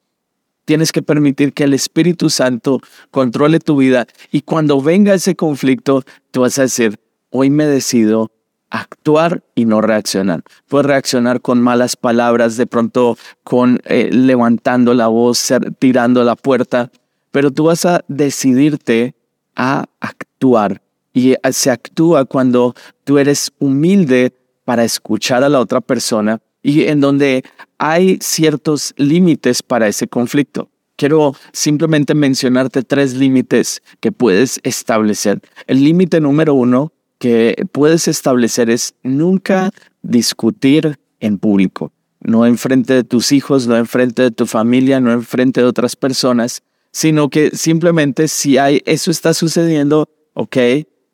Tienes 0.63 0.91
que 0.91 1.01
permitir 1.01 1.53
que 1.53 1.63
el 1.63 1.73
Espíritu 1.73 2.29
Santo 2.29 2.79
controle 3.09 3.59
tu 3.59 3.77
vida 3.77 4.05
y 4.31 4.41
cuando 4.41 4.79
venga 4.79 5.15
ese 5.15 5.35
conflicto, 5.35 6.03
tú 6.29 6.41
vas 6.41 6.59
a 6.59 6.63
decir, 6.63 6.99
hoy 7.31 7.49
me 7.49 7.65
decido 7.65 8.31
actuar 8.69 9.43
y 9.55 9.65
no 9.65 9.81
reaccionar. 9.81 10.43
Puedes 10.67 10.85
reaccionar 10.85 11.41
con 11.41 11.59
malas 11.59 11.95
palabras, 11.95 12.55
de 12.55 12.67
pronto 12.67 13.17
con 13.43 13.81
eh, 13.85 14.09
levantando 14.11 14.93
la 14.93 15.07
voz, 15.07 15.51
tirando 15.79 16.23
la 16.23 16.35
puerta, 16.35 16.91
pero 17.31 17.49
tú 17.49 17.65
vas 17.65 17.85
a 17.85 18.05
decidirte 18.07 19.15
a 19.55 19.85
actuar. 19.99 20.83
Y 21.11 21.31
eh, 21.31 21.39
se 21.51 21.71
actúa 21.71 22.25
cuando 22.25 22.75
tú 23.03 23.17
eres 23.17 23.51
humilde 23.57 24.33
para 24.69 24.83
escuchar 24.83 25.43
a 25.43 25.49
la 25.49 25.59
otra 25.59 25.81
persona 25.81 26.43
y 26.61 26.83
en 26.83 27.01
donde 27.01 27.43
hay 27.79 28.19
ciertos 28.21 28.93
límites 28.97 29.63
para 29.63 29.87
ese 29.87 30.07
conflicto. 30.07 30.69
Quiero 30.95 31.33
simplemente 31.53 32.13
mencionarte 32.13 32.83
tres 32.83 33.15
límites 33.15 33.81
que 33.99 34.11
puedes 34.11 34.59
establecer. 34.61 35.41
El 35.65 35.83
límite 35.83 36.21
número 36.21 36.53
uno 36.53 36.93
que 37.17 37.65
puedes 37.71 38.07
establecer 38.07 38.69
es 38.69 38.93
nunca 39.01 39.71
discutir 40.03 40.99
en 41.19 41.39
público, 41.39 41.91
no 42.19 42.45
en 42.45 42.59
frente 42.59 42.93
de 42.93 43.03
tus 43.03 43.31
hijos, 43.31 43.65
no 43.65 43.75
en 43.75 43.87
frente 43.87 44.21
de 44.21 44.29
tu 44.29 44.45
familia, 44.45 44.99
no 44.99 45.11
en 45.11 45.23
frente 45.23 45.61
de 45.61 45.65
otras 45.65 45.95
personas, 45.95 46.61
sino 46.91 47.31
que 47.31 47.49
simplemente 47.57 48.27
si 48.27 48.59
hay 48.59 48.83
eso 48.85 49.09
está 49.09 49.33
sucediendo, 49.33 50.07
ok, 50.35 50.57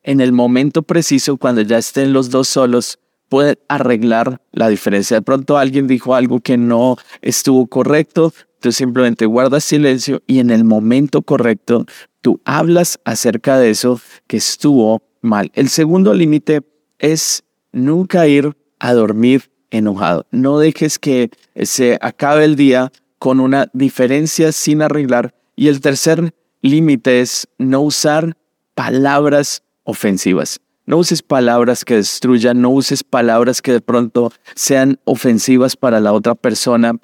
en 0.02 0.20
el 0.20 0.32
momento 0.32 0.82
preciso 0.82 1.38
cuando 1.38 1.62
ya 1.62 1.78
estén 1.78 2.12
los 2.12 2.28
dos 2.28 2.48
solos, 2.48 2.98
puede 3.28 3.58
arreglar 3.68 4.40
la 4.52 4.68
diferencia. 4.68 5.16
De 5.16 5.22
pronto 5.22 5.58
alguien 5.58 5.86
dijo 5.86 6.14
algo 6.14 6.40
que 6.40 6.56
no 6.56 6.96
estuvo 7.22 7.66
correcto, 7.66 8.32
tú 8.60 8.72
simplemente 8.72 9.26
guardas 9.26 9.64
silencio 9.64 10.22
y 10.26 10.38
en 10.40 10.50
el 10.50 10.64
momento 10.64 11.22
correcto 11.22 11.86
tú 12.20 12.40
hablas 12.44 12.98
acerca 13.04 13.58
de 13.58 13.70
eso 13.70 14.00
que 14.26 14.36
estuvo 14.36 15.02
mal. 15.20 15.50
El 15.54 15.68
segundo 15.68 16.14
límite 16.14 16.62
es 16.98 17.44
nunca 17.72 18.26
ir 18.26 18.56
a 18.78 18.92
dormir 18.92 19.50
enojado. 19.70 20.26
No 20.30 20.58
dejes 20.58 20.98
que 20.98 21.30
se 21.62 21.98
acabe 22.00 22.44
el 22.44 22.56
día 22.56 22.92
con 23.18 23.40
una 23.40 23.68
diferencia 23.72 24.52
sin 24.52 24.82
arreglar. 24.82 25.34
Y 25.56 25.68
el 25.68 25.80
tercer 25.80 26.34
límite 26.62 27.20
es 27.20 27.48
no 27.58 27.80
usar 27.80 28.36
palabras 28.74 29.62
ofensivas. 29.84 30.60
No 30.86 30.98
uses 30.98 31.22
palabras 31.22 31.84
que 31.84 31.96
destruyan, 31.96 32.60
no 32.60 32.70
uses 32.70 33.04
palabras 33.04 33.60
que 33.60 33.72
de 33.72 33.80
pronto 33.80 34.32
sean 34.54 34.98
ofensivas 35.04 35.76
para 35.76 36.00
la 36.00 36.12
otra 36.12 36.34
persona. 36.34 36.94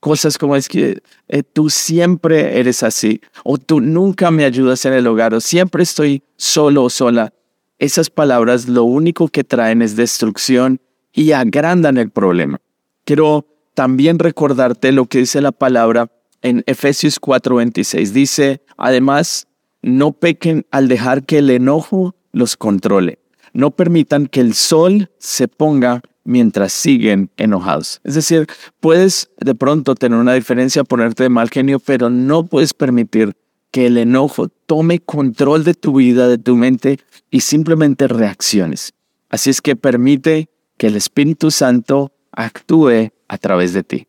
Cosas 0.00 0.38
como 0.38 0.56
es 0.56 0.68
que 0.68 1.02
eh, 1.28 1.42
tú 1.42 1.68
siempre 1.70 2.58
eres 2.60 2.82
así, 2.82 3.20
o 3.42 3.58
tú 3.58 3.80
nunca 3.80 4.30
me 4.30 4.44
ayudas 4.44 4.84
en 4.84 4.92
el 4.92 5.06
hogar, 5.06 5.34
o 5.34 5.40
siempre 5.40 5.82
estoy 5.82 6.22
solo 6.36 6.84
o 6.84 6.90
sola 6.90 7.32
esas 7.78 8.10
palabras 8.10 8.68
lo 8.68 8.84
único 8.84 9.28
que 9.28 9.44
traen 9.44 9.82
es 9.82 9.96
destrucción 9.96 10.80
y 11.12 11.32
agrandan 11.32 11.98
el 11.98 12.10
problema. 12.10 12.58
Quiero 13.04 13.46
también 13.74 14.18
recordarte 14.18 14.92
lo 14.92 15.06
que 15.06 15.18
dice 15.18 15.40
la 15.40 15.52
palabra 15.52 16.10
en 16.42 16.62
Efesios 16.66 17.20
4:26. 17.20 18.12
Dice, 18.12 18.62
además, 18.76 19.48
no 19.82 20.12
pequen 20.12 20.66
al 20.70 20.88
dejar 20.88 21.24
que 21.24 21.38
el 21.38 21.50
enojo 21.50 22.14
los 22.32 22.56
controle. 22.56 23.18
No 23.54 23.70
permitan 23.70 24.26
que 24.26 24.40
el 24.40 24.52
sol 24.52 25.10
se 25.18 25.48
ponga 25.48 26.02
mientras 26.24 26.72
siguen 26.72 27.30
enojados. 27.36 28.00
Es 28.04 28.14
decir, 28.14 28.46
puedes 28.80 29.30
de 29.38 29.54
pronto 29.54 29.94
tener 29.94 30.18
una 30.18 30.34
diferencia, 30.34 30.84
ponerte 30.84 31.22
de 31.22 31.28
mal 31.28 31.48
genio, 31.48 31.78
pero 31.78 32.10
no 32.10 32.44
puedes 32.44 32.74
permitir 32.74 33.34
que 33.70 33.86
el 33.86 33.96
enojo 33.96 34.48
tome 34.48 35.00
control 35.00 35.64
de 35.64 35.74
tu 35.74 35.94
vida, 35.94 36.28
de 36.28 36.38
tu 36.38 36.56
mente 36.56 37.00
y 37.30 37.40
simplemente 37.40 38.06
reacciones. 38.08 38.92
Así 39.30 39.50
es 39.50 39.60
que 39.60 39.74
permite 39.74 40.48
que 40.76 40.86
el 40.86 40.96
Espíritu 40.96 41.50
Santo 41.50 42.12
actúe 42.32 43.10
a 43.28 43.38
través 43.38 43.72
de 43.72 43.82
ti. 43.82 44.06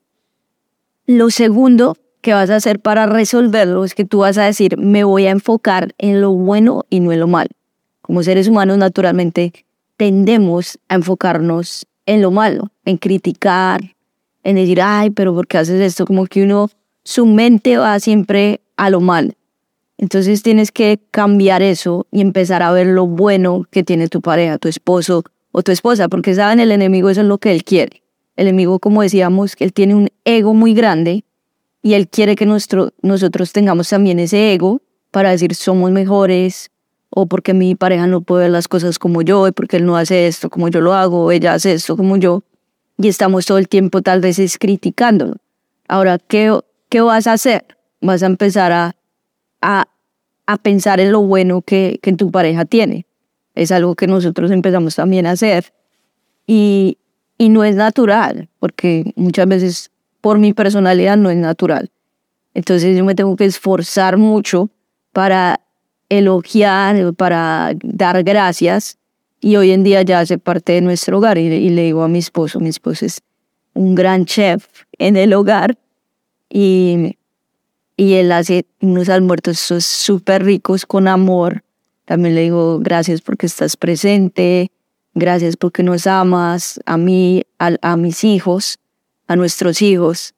Lo 1.08 1.30
segundo 1.30 1.98
que 2.22 2.34
vas 2.34 2.50
a 2.50 2.56
hacer 2.56 2.80
para 2.80 3.06
resolverlo 3.06 3.86
es 3.86 3.94
que 3.94 4.06
tú 4.06 4.20
vas 4.20 4.38
a 4.38 4.46
decir, 4.46 4.78
me 4.78 5.04
voy 5.04 5.28
a 5.28 5.32
enfocar 5.32 5.94
en 5.98 6.22
lo 6.22 6.32
bueno 6.32 6.84
y 6.90 7.00
no 7.00 7.12
en 7.12 7.20
lo 7.20 7.28
malo. 7.28 7.50
Como 8.06 8.22
seres 8.22 8.48
humanos, 8.48 8.78
naturalmente, 8.78 9.52
tendemos 9.98 10.78
a 10.90 10.94
enfocarnos 10.94 11.88
en 12.06 12.22
lo 12.22 12.30
malo, 12.30 12.70
en 12.86 12.98
criticar, 12.98 13.82
en 14.44 14.58
decir, 14.58 14.80
ay, 14.80 15.10
pero 15.10 15.34
¿por 15.34 15.48
qué 15.48 15.58
haces 15.58 15.82
esto? 15.82 16.06
Como 16.06 16.28
que 16.28 16.44
uno, 16.44 16.70
su 17.04 17.26
mente 17.26 17.78
va 17.78 18.00
siempre 18.00 18.62
a 18.78 18.92
lo 18.92 19.02
malo. 19.02 19.32
Entonces 19.98 20.44
tienes 20.44 20.72
que 20.72 21.00
cambiar 21.10 21.64
eso 21.64 22.06
y 22.12 22.22
empezar 22.22 22.62
a 22.62 22.72
ver 22.72 22.86
lo 22.86 23.08
bueno 23.08 23.66
que 23.72 23.84
tiene 23.84 24.08
tu 24.08 24.22
pareja, 24.22 24.60
tu 24.60 24.68
esposo 24.68 25.24
o 25.52 25.64
tu 25.64 25.72
esposa, 25.72 26.08
porque 26.08 26.36
saben, 26.36 26.60
el 26.60 26.72
enemigo 26.72 27.10
eso 27.10 27.22
es 27.22 27.28
lo 27.28 27.40
que 27.40 27.52
él 27.52 27.64
quiere. 27.64 28.04
El 28.36 28.50
enemigo, 28.50 28.78
como 28.78 29.02
decíamos, 29.02 29.56
él 29.58 29.74
tiene 29.74 29.96
un 29.96 30.10
ego 30.26 30.54
muy 30.54 30.76
grande 30.76 31.24
y 31.82 31.96
él 31.96 32.08
quiere 32.08 32.36
que 32.36 32.46
nuestro, 32.46 32.92
nosotros 33.02 33.52
tengamos 33.52 33.90
también 33.90 34.20
ese 34.20 34.54
ego 34.54 34.84
para 35.10 35.32
decir 35.32 35.56
somos 35.56 35.90
mejores 35.90 36.70
o 37.16 37.26
porque 37.26 37.56
mi 37.56 37.74
pareja 37.74 38.06
no 38.06 38.22
puede 38.22 38.44
ver 38.44 38.52
las 38.52 38.68
cosas 38.68 39.00
como 39.00 39.24
yo 39.24 39.48
y 39.48 39.52
porque 39.52 39.78
él 39.78 39.86
no 39.88 39.98
hace 39.98 40.28
esto 40.28 40.52
como 40.52 40.68
yo 40.68 40.82
lo 40.82 40.94
hago 40.94 41.26
o 41.26 41.32
ella 41.32 41.56
hace 41.56 41.74
esto 41.74 41.98
como 41.98 42.18
yo 42.18 42.44
y 43.00 43.08
estamos 43.08 43.48
todo 43.48 43.58
el 43.58 43.68
tiempo 43.68 44.04
tal 44.04 44.22
vez 44.22 44.38
es 44.38 44.60
criticándolo. 44.60 45.38
Ahora, 45.88 46.20
¿qué, 46.20 46.56
qué 46.90 47.02
vas 47.02 47.26
a 47.26 47.34
hacer? 47.34 47.66
Vas 48.02 48.22
a 48.22 48.28
empezar 48.28 48.72
a 48.72 48.96
a, 49.66 50.58
pensar 50.62 51.00
en 51.00 51.12
lo 51.12 51.22
bueno 51.22 51.62
que, 51.62 52.00
que 52.02 52.14
tu 52.14 52.32
pareja 52.32 52.66
tiene. 52.66 53.06
Es 53.56 53.72
algo 53.72 53.96
que 53.96 54.08
nosotros 54.08 54.52
empezamos 54.52 54.96
también 54.96 55.26
a 55.26 55.32
hacer. 55.32 55.74
Y, 56.46 56.98
y 57.38 57.50
no 57.50 57.64
es 57.64 57.76
natural, 57.76 58.50
porque 58.60 59.14
muchas 59.16 59.48
veces 59.48 59.92
por 60.22 60.38
mi 60.38 60.54
personalidad 60.54 61.18
no 61.18 61.30
es 61.30 61.38
natural. 61.38 61.90
Entonces 62.54 62.96
yo 62.96 63.04
me 63.04 63.16
tengo 63.16 63.36
que 63.36 63.46
esforzar 63.46 64.18
mucho 64.18 64.70
para 65.12 65.62
elogiar, 66.10 67.14
para 67.14 67.74
dar 67.82 68.24
gracias. 68.24 68.98
Y 69.42 69.58
hoy 69.58 69.72
en 69.72 69.84
día 69.84 70.02
ya 70.02 70.20
hace 70.20 70.38
parte 70.38 70.74
de 70.74 70.82
nuestro 70.82 71.18
hogar. 71.18 71.38
Y, 71.38 71.48
y, 71.48 71.70
le 71.70 71.84
digo 71.84 72.04
a 72.04 72.08
mi 72.08 72.20
esposo, 72.20 72.60
mi 72.60 72.70
esposo 72.70 73.06
es 73.06 73.22
un 73.74 73.96
gran 73.96 74.26
chef 74.26 74.68
en 74.98 75.18
el 75.18 75.34
hogar. 75.34 75.78
Y 76.50 77.16
y 77.98 78.14
él 78.16 78.32
hace 78.32 78.66
unos 78.82 79.10
almuerzos 79.10 79.86
súper 79.86 80.44
ricos 80.44 80.86
con 80.86 81.08
amor. 81.08 81.64
También 82.06 82.36
le 82.36 82.42
digo 82.42 82.80
gracias 82.80 83.22
porque 83.22 83.46
estás 83.46 83.78
presente, 83.78 84.72
gracias 85.14 85.56
porque 85.58 85.82
nos 85.82 86.06
amas, 86.06 86.80
a 86.86 86.98
mí, 86.98 87.44
a, 87.58 87.96
mis 87.96 88.24
hijos, 88.24 88.80
a 89.28 89.36
nuestros 89.36 89.82
hijos. 89.82 90.34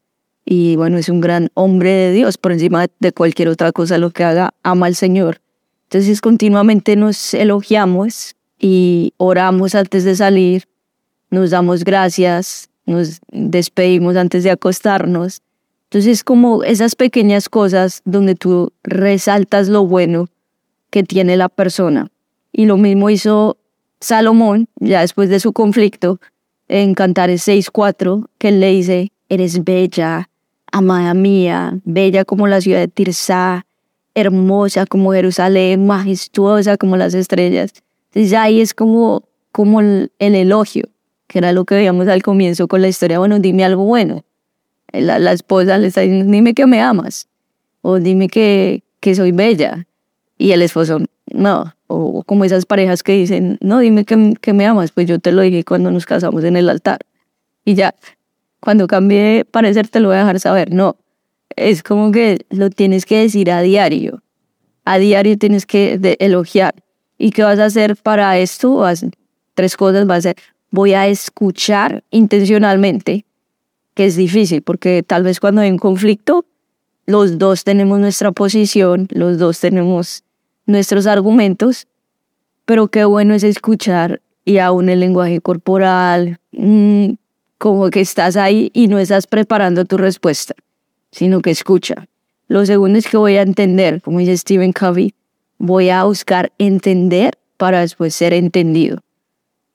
Y 0.45 0.75
bueno, 0.75 0.97
es 0.97 1.09
un 1.09 1.19
gran 1.19 1.49
hombre 1.55 1.91
de 1.91 2.11
Dios, 2.13 2.37
por 2.37 2.51
encima 2.51 2.85
de 2.99 3.11
cualquier 3.11 3.49
otra 3.49 3.71
cosa 3.71 3.97
lo 3.97 4.11
que 4.11 4.23
haga, 4.23 4.53
ama 4.63 4.85
al 4.85 4.95
Señor. 4.95 5.41
Entonces 5.89 6.21
continuamente 6.21 6.95
nos 6.95 7.33
elogiamos 7.33 8.35
y 8.59 9.13
oramos 9.17 9.75
antes 9.75 10.03
de 10.03 10.15
salir, 10.15 10.67
nos 11.29 11.51
damos 11.51 11.83
gracias, 11.83 12.69
nos 12.85 13.19
despedimos 13.31 14.15
antes 14.15 14.43
de 14.43 14.51
acostarnos 14.51 15.41
entonces, 15.89 16.25
como 16.25 16.63
esas 16.63 16.95
pequeñas 16.95 17.47
cosas 17.47 18.01
donde 18.03 18.35
tú 18.35 18.73
resaltas 18.83 19.69
lo 19.69 19.85
bueno 19.85 20.27
que 20.89 21.03
tiene 21.03 21.37
la 21.37 21.47
persona. 21.47 22.11
Y 22.51 22.65
lo 22.65 22.75
mismo 22.75 23.09
hizo 23.09 23.57
Salomón, 24.01 24.67
ya 24.75 24.99
después 25.01 25.29
de 25.29 25.39
su 25.39 25.53
conflicto, 25.53 26.19
en 26.67 26.93
Cantares 26.93 27.47
6.4, 27.47 28.25
que 28.37 28.49
él 28.49 28.59
le 28.59 28.71
dice, 28.71 29.13
eres 29.29 29.63
bella, 29.63 30.29
amada 30.73 31.13
mía, 31.13 31.79
bella 31.85 32.25
como 32.25 32.47
la 32.47 32.59
ciudad 32.59 32.79
de 32.79 32.89
Tirsá, 32.89 33.65
hermosa 34.17 34.87
como 34.87 35.13
Jerusalén, 35.13 35.85
majestuosa 35.85 36.75
como 36.77 36.97
las 36.97 37.13
estrellas. 37.13 37.71
Entonces 38.07 38.33
ahí 38.33 38.61
es 38.61 38.73
como, 38.73 39.23
como 39.51 39.79
el, 39.79 40.11
el 40.17 40.33
elogio, 40.33 40.89
que 41.27 41.37
era 41.37 41.51
lo 41.53 41.65
que 41.65 41.75
veíamos 41.75 42.07
al 42.07 42.23
comienzo 42.23 42.67
con 42.67 42.81
la 42.81 42.87
historia, 42.87 43.19
bueno, 43.19 43.37
dime 43.37 43.63
algo 43.63 43.83
bueno. 43.83 44.23
La, 44.91 45.31
esposa 45.31 45.77
le 45.77 45.87
está 45.87 46.01
diciendo, 46.01 46.31
dime 46.31 46.55
que 46.55 46.65
me 46.65 46.81
amas, 46.81 47.27
o 47.81 47.99
dime 47.99 48.27
que, 48.27 48.83
que 49.01 49.13
soy 49.13 49.33
bella. 49.33 49.85
Y 50.39 50.51
el 50.51 50.63
esposo, 50.63 50.99
no, 51.31 51.75
o 51.85 52.23
como 52.23 52.43
esas 52.43 52.65
parejas 52.65 53.03
que 53.03 53.11
dicen, 53.11 53.59
no, 53.61 53.79
dime 53.79 54.03
que, 54.03 54.33
que 54.41 54.53
me 54.53 54.65
amas, 54.65 54.91
pues 54.91 55.05
yo 55.05 55.19
te 55.19 55.31
lo 55.31 55.43
dije 55.43 55.63
cuando 55.63 55.91
nos 55.91 56.07
casamos 56.07 56.43
en 56.43 56.57
el 56.57 56.69
altar. 56.69 57.01
Y 57.65 57.75
ya, 57.75 57.93
cuando 58.61 58.87
cambie 58.87 59.45
parecer 59.45 59.87
te 59.89 59.99
lo 59.99 60.07
voy 60.07 60.17
a 60.17 60.21
dejar 60.21 60.39
saber. 60.39 60.73
No, 60.73 60.95
es 61.57 61.83
como 61.83 62.11
que 62.11 62.45
lo 62.49 62.69
tienes 62.69 63.05
que 63.05 63.19
decir 63.19 63.51
a 63.51 63.61
diario. 63.61 64.23
A 64.85 64.97
diario 64.97 65.37
tienes 65.37 65.65
que 65.65 65.99
elogiar. 66.19 66.75
¿Y 67.17 67.31
qué 67.31 67.43
vas 67.43 67.59
a 67.59 67.65
hacer 67.65 67.97
para 67.97 68.37
esto? 68.37 68.85
Tres 69.55 69.75
cosas. 69.75 70.07
Vas 70.07 70.25
a 70.25 70.33
voy 70.71 70.93
a 70.93 71.07
escuchar 71.07 72.03
intencionalmente, 72.11 73.25
que 73.93 74.05
es 74.05 74.15
difícil, 74.15 74.61
porque 74.61 75.03
tal 75.03 75.23
vez 75.23 75.39
cuando 75.39 75.61
hay 75.61 75.71
un 75.71 75.77
conflicto, 75.77 76.45
los 77.05 77.37
dos 77.37 77.63
tenemos 77.63 77.99
nuestra 77.99 78.31
posición, 78.31 79.07
los 79.11 79.37
dos 79.37 79.59
tenemos 79.59 80.23
nuestros 80.65 81.07
argumentos, 81.07 81.87
pero 82.65 82.89
qué 82.89 83.05
bueno 83.05 83.33
es 83.33 83.43
escuchar 83.43 84.21
y 84.43 84.57
aún 84.57 84.89
el 84.89 84.99
lenguaje 84.99 85.39
corporal, 85.39 86.39
mm, 86.51 87.13
como 87.57 87.89
que 87.89 88.01
estás 88.01 88.35
ahí 88.35 88.69
y 88.73 88.87
no 88.87 88.99
estás 88.99 89.25
preparando 89.25 89.85
tu 89.85 89.97
respuesta, 89.97 90.53
sino 91.11 91.41
que 91.41 91.51
escucha. 91.51 92.07
Lo 92.47 92.65
segundo 92.65 92.97
es 92.97 93.07
que 93.07 93.17
voy 93.17 93.35
a 93.37 93.41
entender, 93.41 94.01
como 94.01 94.19
dice 94.19 94.37
Stephen 94.37 94.71
Covey, 94.71 95.13
voy 95.57 95.89
a 95.89 96.03
buscar 96.03 96.51
entender 96.57 97.37
para 97.57 97.81
después 97.81 98.15
ser 98.15 98.33
entendido. 98.33 98.99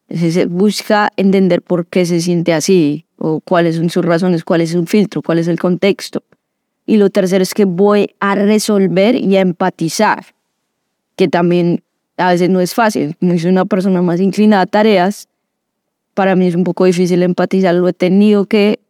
Entonces 0.09 0.49
busca 0.49 1.11
entender 1.17 1.63
por 1.63 1.87
qué 1.87 2.07
se 2.07 2.21
siente 2.21 2.53
así, 2.53 3.07
o 3.25 3.41
cuáles 3.41 3.77
son 3.77 3.89
sus 3.89 4.05
razones, 4.05 4.45
cuál 4.45 4.63
es 4.63 4.71
su 4.71 4.85
filtro, 4.85 5.23
cuál 5.23 5.39
es 5.39 5.49
el 5.49 5.59
contexto. 5.59 6.25
Y 6.87 6.97
lo 6.97 7.09
tercero 7.09 7.43
es 7.43 7.55
que 7.55 7.65
voy 7.65 8.11
a 8.19 8.35
resolver 8.35 9.15
y 9.15 9.37
a 9.37 9.41
empatizar, 9.41 10.27
que 11.15 11.29
también 11.29 11.83
a 12.17 12.33
veces 12.33 12.51
no 12.51 12.61
es 12.61 12.75
fácil. 12.75 13.17
Como 13.21 13.39
soy 13.39 13.51
una 13.51 13.65
persona 13.65 14.03
más 14.03 14.21
inclinada 14.21 14.63
a 14.63 14.67
tareas, 14.67 15.29
para 16.15 16.37
mí 16.37 16.47
es 16.47 16.55
un 16.55 16.65
poco 16.65 16.85
difícil 16.85 17.23
empatizar. 17.23 17.75
Lo 17.75 17.89
he 17.89 17.93
tenido 17.93 18.47
que, 18.47 18.81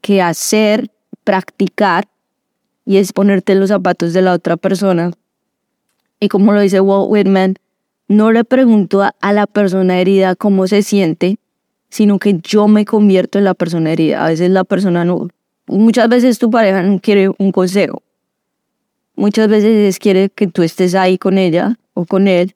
que 0.00 0.20
hacer, 0.20 0.90
practicar, 1.28 2.08
y 2.86 2.96
es 2.96 3.12
ponerte 3.12 3.54
los 3.54 3.68
zapatos 3.68 4.14
de 4.14 4.22
la 4.22 4.32
otra 4.32 4.56
persona. 4.56 5.10
Y 6.20 6.28
como 6.28 6.54
lo 6.54 6.60
dice 6.62 6.80
Walt 6.80 7.10
Whitman, 7.10 7.56
no 8.08 8.32
le 8.32 8.44
pregunto 8.44 9.02
a, 9.02 9.32
la 9.34 9.46
persona 9.46 10.00
herida 10.00 10.36
cómo 10.36 10.66
se 10.66 10.80
siente, 10.80 11.36
sino 11.90 12.18
que 12.18 12.40
yo 12.42 12.66
me 12.66 12.86
convierto 12.86 13.36
en 13.36 13.44
la 13.44 13.52
persona 13.52 13.92
herida. 13.92 14.24
A 14.24 14.28
veces 14.28 14.48
la 14.48 14.64
persona 14.64 15.04
no, 15.04 15.28
muchas 15.66 16.08
veces 16.08 16.38
tu 16.38 16.50
pareja 16.50 16.82
no 16.82 16.98
quiere 16.98 17.28
un 17.36 17.52
consejo. 17.52 18.02
Muchas 19.14 19.48
veces 19.48 19.98
quiere 19.98 20.30
que 20.30 20.46
tú 20.46 20.62
estés 20.62 20.94
ahí 20.94 21.18
con 21.18 21.36
ella 21.36 21.76
o 21.92 22.06
con 22.06 22.26
él 22.26 22.54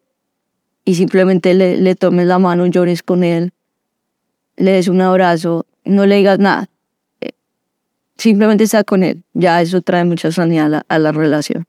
y 0.87 0.95
simplemente 0.95 1.52
le, 1.52 1.76
le 1.76 1.95
tomes 1.95 2.26
la 2.26 2.38
mano, 2.38 2.64
llores 2.64 3.02
con 3.02 3.23
él, 3.23 3.52
le 4.57 4.73
des 4.73 4.88
un 4.88 5.02
abrazo, 5.02 5.67
no 5.85 6.07
le 6.07 6.17
digas 6.17 6.38
nada. 6.38 6.72
Simplemente 8.16 8.64
está 8.64 8.85
con 8.85 9.02
él. 9.02 9.25
Ya 9.33 9.61
eso 9.61 9.81
trae 9.81 10.04
mucha 10.04 10.31
sanidad 10.33 10.66
a 10.66 10.69
la, 10.69 10.87
a 10.88 10.99
la 10.99 11.12
relación. 11.12 11.66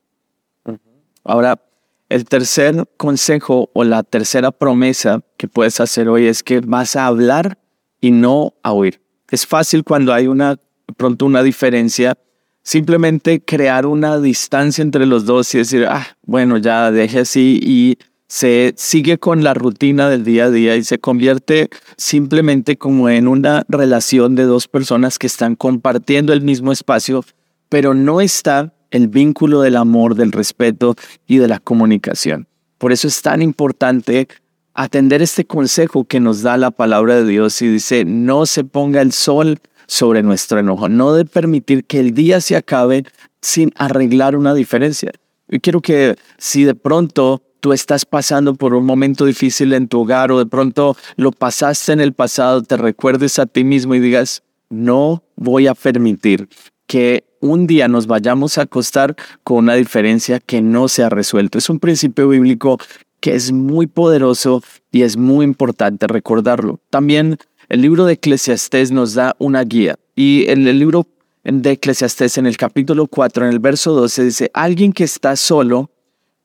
Ahora, 1.23 1.61
el 2.09 2.25
tercer 2.25 2.85
consejo 2.97 3.69
o 3.73 3.83
la 3.83 4.03
tercera 4.03 4.51
promesa 4.51 5.21
que 5.37 5.47
puedes 5.47 5.79
hacer 5.79 6.09
hoy 6.09 6.27
es 6.27 6.43
que 6.43 6.59
vas 6.59 6.95
a 6.95 7.07
hablar 7.07 7.57
y 8.01 8.11
no 8.11 8.53
a 8.61 8.73
oír. 8.73 9.01
Es 9.31 9.47
fácil 9.47 9.83
cuando 9.83 10.13
hay 10.13 10.27
una 10.27 10.57
pronto 10.97 11.25
una 11.25 11.43
diferencia, 11.43 12.17
simplemente 12.61 13.43
crear 13.43 13.85
una 13.85 14.19
distancia 14.19 14.81
entre 14.81 15.05
los 15.05 15.25
dos 15.25 15.53
y 15.53 15.59
decir, 15.59 15.85
ah, 15.87 16.05
bueno, 16.23 16.57
ya 16.57 16.91
deje 16.91 17.19
así 17.19 17.59
y 17.61 17.97
se 18.33 18.73
sigue 18.77 19.19
con 19.19 19.43
la 19.43 19.53
rutina 19.53 20.09
del 20.09 20.23
día 20.23 20.45
a 20.45 20.49
día 20.49 20.75
y 20.75 20.83
se 20.83 20.97
convierte 20.97 21.69
simplemente 21.97 22.79
como 22.79 23.07
en 23.07 23.27
una 23.27 23.63
relación 23.69 24.33
de 24.33 24.45
dos 24.45 24.67
personas 24.67 25.19
que 25.19 25.27
están 25.27 25.55
compartiendo 25.55 26.33
el 26.33 26.41
mismo 26.41 26.71
espacio, 26.71 27.23
pero 27.69 27.93
no 27.93 28.21
está 28.21 28.73
el 28.89 29.07
vínculo 29.07 29.61
del 29.61 29.75
amor, 29.75 30.15
del 30.15 30.31
respeto 30.31 30.95
y 31.27 31.37
de 31.37 31.47
la 31.47 31.59
comunicación. 31.59 32.47
Por 32.79 32.91
eso 32.91 33.07
es 33.07 33.21
tan 33.21 33.43
importante 33.43 34.27
atender 34.73 35.21
este 35.21 35.45
consejo 35.45 36.05
que 36.05 36.19
nos 36.19 36.41
da 36.41 36.57
la 36.57 36.71
palabra 36.71 37.17
de 37.17 37.25
Dios 37.25 37.61
y 37.61 37.67
dice, 37.67 38.03
no 38.03 38.47
se 38.47 38.63
ponga 38.63 39.03
el 39.03 39.11
sol 39.11 39.59
sobre 39.85 40.23
nuestro 40.23 40.57
enojo, 40.57 40.89
no 40.89 41.13
de 41.13 41.25
permitir 41.25 41.85
que 41.85 41.99
el 41.99 42.15
día 42.15 42.41
se 42.41 42.55
acabe 42.55 43.05
sin 43.41 43.71
arreglar 43.75 44.35
una 44.35 44.55
diferencia. 44.55 45.11
Yo 45.49 45.59
quiero 45.61 45.81
que 45.81 46.15
si 46.39 46.63
de 46.63 46.73
pronto 46.73 47.43
tú 47.63 47.71
estás 47.71 48.05
pasando 48.05 48.55
por 48.55 48.73
un 48.73 48.85
momento 48.85 49.23
difícil 49.23 49.71
en 49.71 49.87
tu 49.87 50.01
hogar 50.01 50.33
o 50.33 50.39
de 50.39 50.45
pronto 50.45 50.97
lo 51.15 51.31
pasaste 51.31 51.93
en 51.93 52.01
el 52.01 52.11
pasado, 52.11 52.61
te 52.61 52.75
recuerdes 52.75 53.39
a 53.39 53.45
ti 53.45 53.63
mismo 53.63 53.95
y 53.95 54.01
digas, 54.01 54.43
no 54.69 55.23
voy 55.37 55.67
a 55.67 55.73
permitir 55.73 56.49
que 56.87 57.23
un 57.39 57.65
día 57.65 57.87
nos 57.87 58.05
vayamos 58.05 58.57
a 58.57 58.63
acostar 58.63 59.15
con 59.45 59.59
una 59.59 59.75
diferencia 59.75 60.41
que 60.41 60.61
no 60.61 60.89
se 60.89 61.03
ha 61.03 61.09
resuelto. 61.09 61.57
Es 61.57 61.69
un 61.69 61.79
principio 61.79 62.27
bíblico 62.27 62.79
que 63.21 63.33
es 63.33 63.53
muy 63.53 63.87
poderoso 63.87 64.61
y 64.91 65.03
es 65.03 65.15
muy 65.15 65.45
importante 65.45 66.05
recordarlo. 66.07 66.81
También 66.89 67.37
el 67.69 67.81
libro 67.81 68.03
de 68.03 68.15
Eclesiastés 68.15 68.91
nos 68.91 69.13
da 69.13 69.37
una 69.39 69.63
guía 69.63 69.95
y 70.17 70.49
en 70.49 70.67
el 70.67 70.79
libro 70.79 71.07
de 71.45 71.71
Eclesiastés 71.71 72.37
en 72.37 72.45
el 72.45 72.57
capítulo 72.57 73.07
4, 73.07 73.45
en 73.45 73.53
el 73.53 73.59
verso 73.59 73.93
12 73.93 74.21
dice, 74.25 74.51
alguien 74.53 74.91
que 74.91 75.05
está 75.05 75.37
solo 75.37 75.92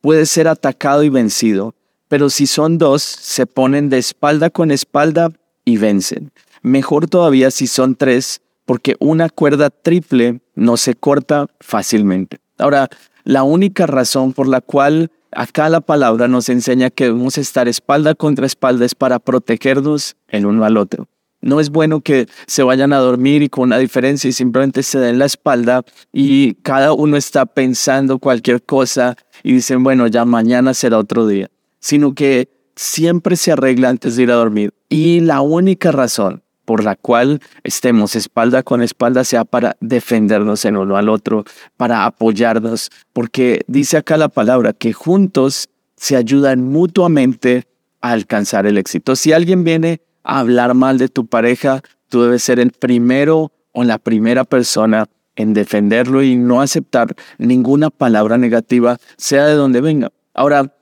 puede 0.01 0.25
ser 0.25 0.47
atacado 0.47 1.03
y 1.03 1.09
vencido, 1.09 1.75
pero 2.07 2.29
si 2.29 2.47
son 2.47 2.77
dos, 2.77 3.03
se 3.03 3.45
ponen 3.45 3.89
de 3.89 3.97
espalda 3.97 4.49
con 4.49 4.71
espalda 4.71 5.31
y 5.65 5.77
vencen. 5.77 6.31
Mejor 6.61 7.07
todavía 7.07 7.51
si 7.51 7.67
son 7.67 7.95
tres, 7.95 8.41
porque 8.65 8.95
una 8.99 9.29
cuerda 9.29 9.69
triple 9.69 10.41
no 10.55 10.77
se 10.77 10.95
corta 10.95 11.47
fácilmente. 11.59 12.39
Ahora, 12.57 12.89
la 13.23 13.43
única 13.43 13.87
razón 13.87 14.33
por 14.33 14.47
la 14.47 14.61
cual 14.61 15.11
acá 15.31 15.69
la 15.69 15.81
palabra 15.81 16.27
nos 16.27 16.49
enseña 16.49 16.89
que 16.89 17.05
debemos 17.05 17.37
estar 17.37 17.67
espalda 17.67 18.15
contra 18.15 18.45
espalda 18.45 18.85
es 18.85 18.95
para 18.95 19.19
protegernos 19.19 20.15
el 20.27 20.45
uno 20.45 20.65
al 20.65 20.77
otro. 20.77 21.07
No 21.41 21.59
es 21.59 21.69
bueno 21.69 22.01
que 22.01 22.27
se 22.47 22.63
vayan 22.63 22.93
a 22.93 22.97
dormir 22.97 23.41
y 23.41 23.49
con 23.49 23.63
una 23.65 23.77
diferencia 23.77 24.29
y 24.29 24.33
simplemente 24.33 24.83
se 24.83 24.99
den 24.99 25.19
la 25.19 25.25
espalda 25.25 25.83
y 26.11 26.55
cada 26.55 26.93
uno 26.93 27.17
está 27.17 27.45
pensando 27.45 28.19
cualquier 28.19 28.61
cosa 28.63 29.15
y 29.43 29.53
dicen, 29.53 29.83
bueno, 29.83 30.07
ya 30.07 30.25
mañana 30.25 30.73
será 30.73 30.97
otro 30.97 31.27
día, 31.27 31.49
sino 31.79 32.13
que 32.13 32.49
siempre 32.75 33.35
se 33.35 33.51
arregla 33.51 33.89
antes 33.89 34.15
de 34.15 34.23
ir 34.23 34.31
a 34.31 34.35
dormir. 34.35 34.73
Y 34.89 35.21
la 35.21 35.41
única 35.41 35.91
razón 35.91 36.43
por 36.69 36.83
la 36.83 36.95
cual 36.95 37.41
estemos 37.63 38.15
espalda 38.15 38.61
con 38.61 38.83
espalda 38.83 39.23
sea 39.23 39.43
para 39.43 39.75
defendernos 39.79 40.65
en 40.65 40.77
uno 40.77 40.97
al 40.97 41.09
otro, 41.09 41.43
para 41.77 42.05
apoyarnos, 42.05 42.91
porque 43.11 43.61
dice 43.65 43.97
acá 43.97 44.17
la 44.17 44.29
palabra 44.29 44.73
que 44.73 44.93
juntos 44.93 45.69
se 45.95 46.15
ayudan 46.15 46.63
mutuamente 46.63 47.63
a 48.01 48.11
alcanzar 48.11 48.67
el 48.67 48.77
éxito. 48.77 49.15
Si 49.15 49.33
alguien 49.33 49.63
viene 49.63 50.01
hablar 50.37 50.73
mal 50.75 50.97
de 50.97 51.09
tu 51.09 51.25
pareja, 51.25 51.81
tú 52.07 52.21
debes 52.21 52.43
ser 52.43 52.59
el 52.59 52.71
primero 52.71 53.51
o 53.71 53.83
la 53.83 53.97
primera 53.97 54.43
persona 54.43 55.07
en 55.35 55.53
defenderlo 55.53 56.21
y 56.21 56.35
no 56.35 56.61
aceptar 56.61 57.15
ninguna 57.37 57.89
palabra 57.89 58.37
negativa, 58.37 58.97
sea 59.17 59.45
de 59.45 59.53
donde 59.53 59.81
venga. 59.81 60.11
Ahora, 60.33 60.75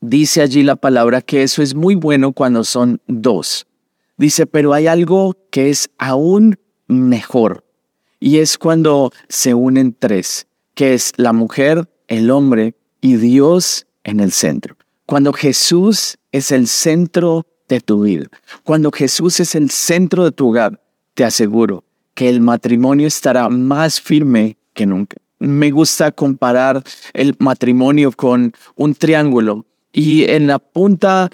dice 0.00 0.40
allí 0.42 0.62
la 0.62 0.76
palabra 0.76 1.20
que 1.20 1.42
eso 1.42 1.62
es 1.62 1.74
muy 1.74 1.94
bueno 1.94 2.32
cuando 2.32 2.64
son 2.64 3.00
dos. 3.06 3.66
Dice, 4.16 4.46
pero 4.46 4.72
hay 4.72 4.86
algo 4.86 5.36
que 5.50 5.68
es 5.70 5.90
aún 5.98 6.58
mejor 6.88 7.64
y 8.18 8.38
es 8.38 8.56
cuando 8.56 9.12
se 9.28 9.54
unen 9.54 9.94
tres, 9.98 10.46
que 10.74 10.94
es 10.94 11.12
la 11.16 11.32
mujer, 11.32 11.88
el 12.08 12.30
hombre 12.30 12.74
y 13.00 13.16
Dios 13.16 13.86
en 14.04 14.20
el 14.20 14.32
centro. 14.32 14.76
Cuando 15.04 15.32
Jesús 15.32 16.16
es 16.32 16.50
el 16.50 16.66
centro 16.66 17.46
de 17.68 17.80
tu 17.80 18.02
vida. 18.02 18.26
Cuando 18.62 18.90
Jesús 18.90 19.40
es 19.40 19.54
el 19.54 19.70
centro 19.70 20.24
de 20.24 20.32
tu 20.32 20.48
hogar, 20.48 20.80
te 21.14 21.24
aseguro 21.24 21.84
que 22.14 22.28
el 22.28 22.40
matrimonio 22.40 23.06
estará 23.06 23.48
más 23.48 24.00
firme 24.00 24.56
que 24.72 24.86
nunca. 24.86 25.16
Me 25.38 25.70
gusta 25.70 26.12
comparar 26.12 26.82
el 27.12 27.34
matrimonio 27.38 28.10
con 28.12 28.52
un 28.74 28.94
triángulo 28.94 29.66
y 29.92 30.24
en 30.24 30.46
la 30.46 30.58
punta 30.58 31.30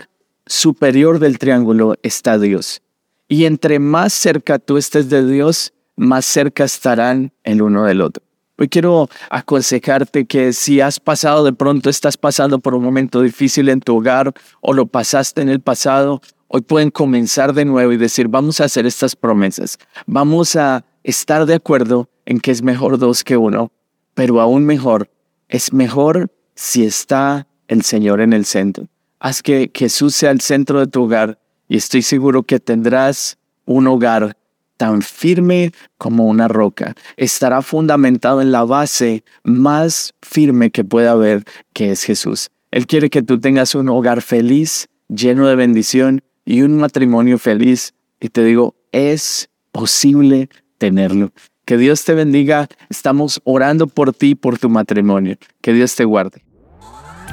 superior 0.47 1.19
del 1.19 1.39
triángulo 1.39 1.95
está 2.03 2.39
Dios. 2.39 2.83
Y 3.29 3.45
entre 3.45 3.79
más 3.79 4.13
cerca 4.13 4.59
tú 4.59 4.77
estés 4.77 5.09
de 5.09 5.27
Dios, 5.27 5.73
más 5.97 6.25
cerca 6.25 6.65
estarán 6.65 7.33
el 7.45 7.63
uno 7.63 7.85
del 7.85 8.01
otro. 8.01 8.25
Hoy 8.63 8.69
quiero 8.69 9.11
aconsejarte 9.29 10.25
que 10.25 10.53
si 10.53 10.81
has 10.81 11.01
pasado 11.01 11.43
de 11.43 11.53
pronto, 11.53 11.91
estás 11.91 12.17
pasando 12.17 12.61
por 12.61 12.77
un 12.77 12.85
momento 12.85 13.21
difícil 13.21 13.69
en 13.69 13.81
tu 13.81 13.97
hogar 13.97 14.33
o 14.61 14.73
lo 14.73 14.87
pasaste 14.87 15.43
en 15.43 15.49
el 15.49 15.59
pasado, 15.59 16.21
hoy 16.47 16.61
pueden 16.61 16.93
comenzar 16.93 17.55
de 17.55 17.65
nuevo 17.65 17.91
y 17.91 17.97
decir, 17.97 18.29
vamos 18.29 18.61
a 18.61 18.67
hacer 18.67 18.87
estas 18.87 19.17
promesas. 19.17 19.81
Vamos 20.07 20.55
a 20.55 20.85
estar 21.03 21.45
de 21.45 21.55
acuerdo 21.55 22.09
en 22.25 22.39
que 22.39 22.53
es 22.53 22.63
mejor 22.63 22.99
dos 22.99 23.25
que 23.25 23.37
uno, 23.37 23.73
pero 24.15 24.41
aún 24.41 24.65
mejor, 24.65 25.11
es 25.49 25.73
mejor 25.73 26.31
si 26.55 26.85
está 26.85 27.49
el 27.67 27.83
Señor 27.83 28.21
en 28.21 28.33
el 28.33 28.45
centro. 28.45 28.87
Haz 29.19 29.43
que 29.43 29.73
Jesús 29.75 30.15
sea 30.15 30.31
el 30.31 30.41
centro 30.41 30.79
de 30.79 30.87
tu 30.87 31.03
hogar 31.03 31.41
y 31.67 31.79
estoy 31.79 32.03
seguro 32.03 32.45
que 32.45 32.61
tendrás 32.61 33.39
un 33.65 33.89
hogar 33.89 34.37
tan 34.83 35.01
firme 35.01 35.71
como 35.97 36.27
una 36.27 36.49
roca. 36.49 36.97
Estará 37.17 37.63
fundamentado 37.63 38.43
en 38.43 38.51
la 38.51 38.65
base 38.65 39.23
más 39.45 40.13
firme 40.23 40.73
que 40.73 40.83
pueda 40.83 41.13
haber, 41.13 41.45
que 41.73 41.93
es 41.93 42.03
Jesús. 42.03 42.51
Él 42.73 42.89
quiere 42.89 43.09
que 43.09 43.23
tú 43.23 43.39
tengas 43.39 43.77
un 43.77 43.89
hogar 43.91 44.23
feliz, 44.23 44.89
lleno 45.09 45.47
de 45.47 45.55
bendición 45.55 46.25
y 46.45 46.63
un 46.63 46.79
matrimonio 46.79 47.39
feliz. 47.39 47.95
Y 48.19 48.31
te 48.31 48.43
digo, 48.43 48.75
es 48.91 49.49
posible 49.71 50.49
tenerlo. 50.79 51.31
Que 51.65 51.77
Dios 51.77 52.05
te 52.05 52.15
bendiga. 52.15 52.67
Estamos 52.91 53.41
orando 53.45 53.87
por 53.87 54.13
ti, 54.13 54.35
por 54.35 54.59
tu 54.59 54.69
matrimonio. 54.69 55.37
Que 55.61 55.73
Dios 55.73 55.95
te 55.95 56.05
guarde. 56.05 56.43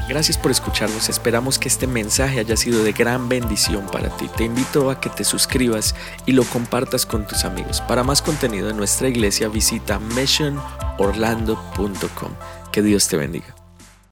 Gracias 0.10 0.38
por 0.40 0.50
escucharnos. 0.50 1.08
Esperamos 1.08 1.60
que 1.60 1.68
este 1.68 1.86
mensaje 1.86 2.40
haya 2.40 2.58
sido 2.58 2.84
de 2.84 2.94
gran 2.94 3.30
bendición 3.30 3.86
para 3.86 4.10
ti. 4.18 4.28
Te 4.36 4.46
invito 4.46 4.90
a 4.90 5.00
que 5.00 5.12
te 5.12 5.24
suscribas 5.24 5.94
y 6.26 6.32
lo 6.32 6.44
compartas 6.46 7.06
con 7.06 7.28
tus 7.28 7.46
amigos. 7.46 7.80
Para 7.82 8.04
más 8.04 8.24
contenido 8.24 8.72
en 8.72 8.78
nuestra 8.78 9.08
iglesia 9.08 9.50
visita 9.50 10.00
missionorlando.com. 10.00 12.32
Que 12.72 12.82
Dios 12.82 13.08
te 13.08 13.18
bendiga. 13.18 13.59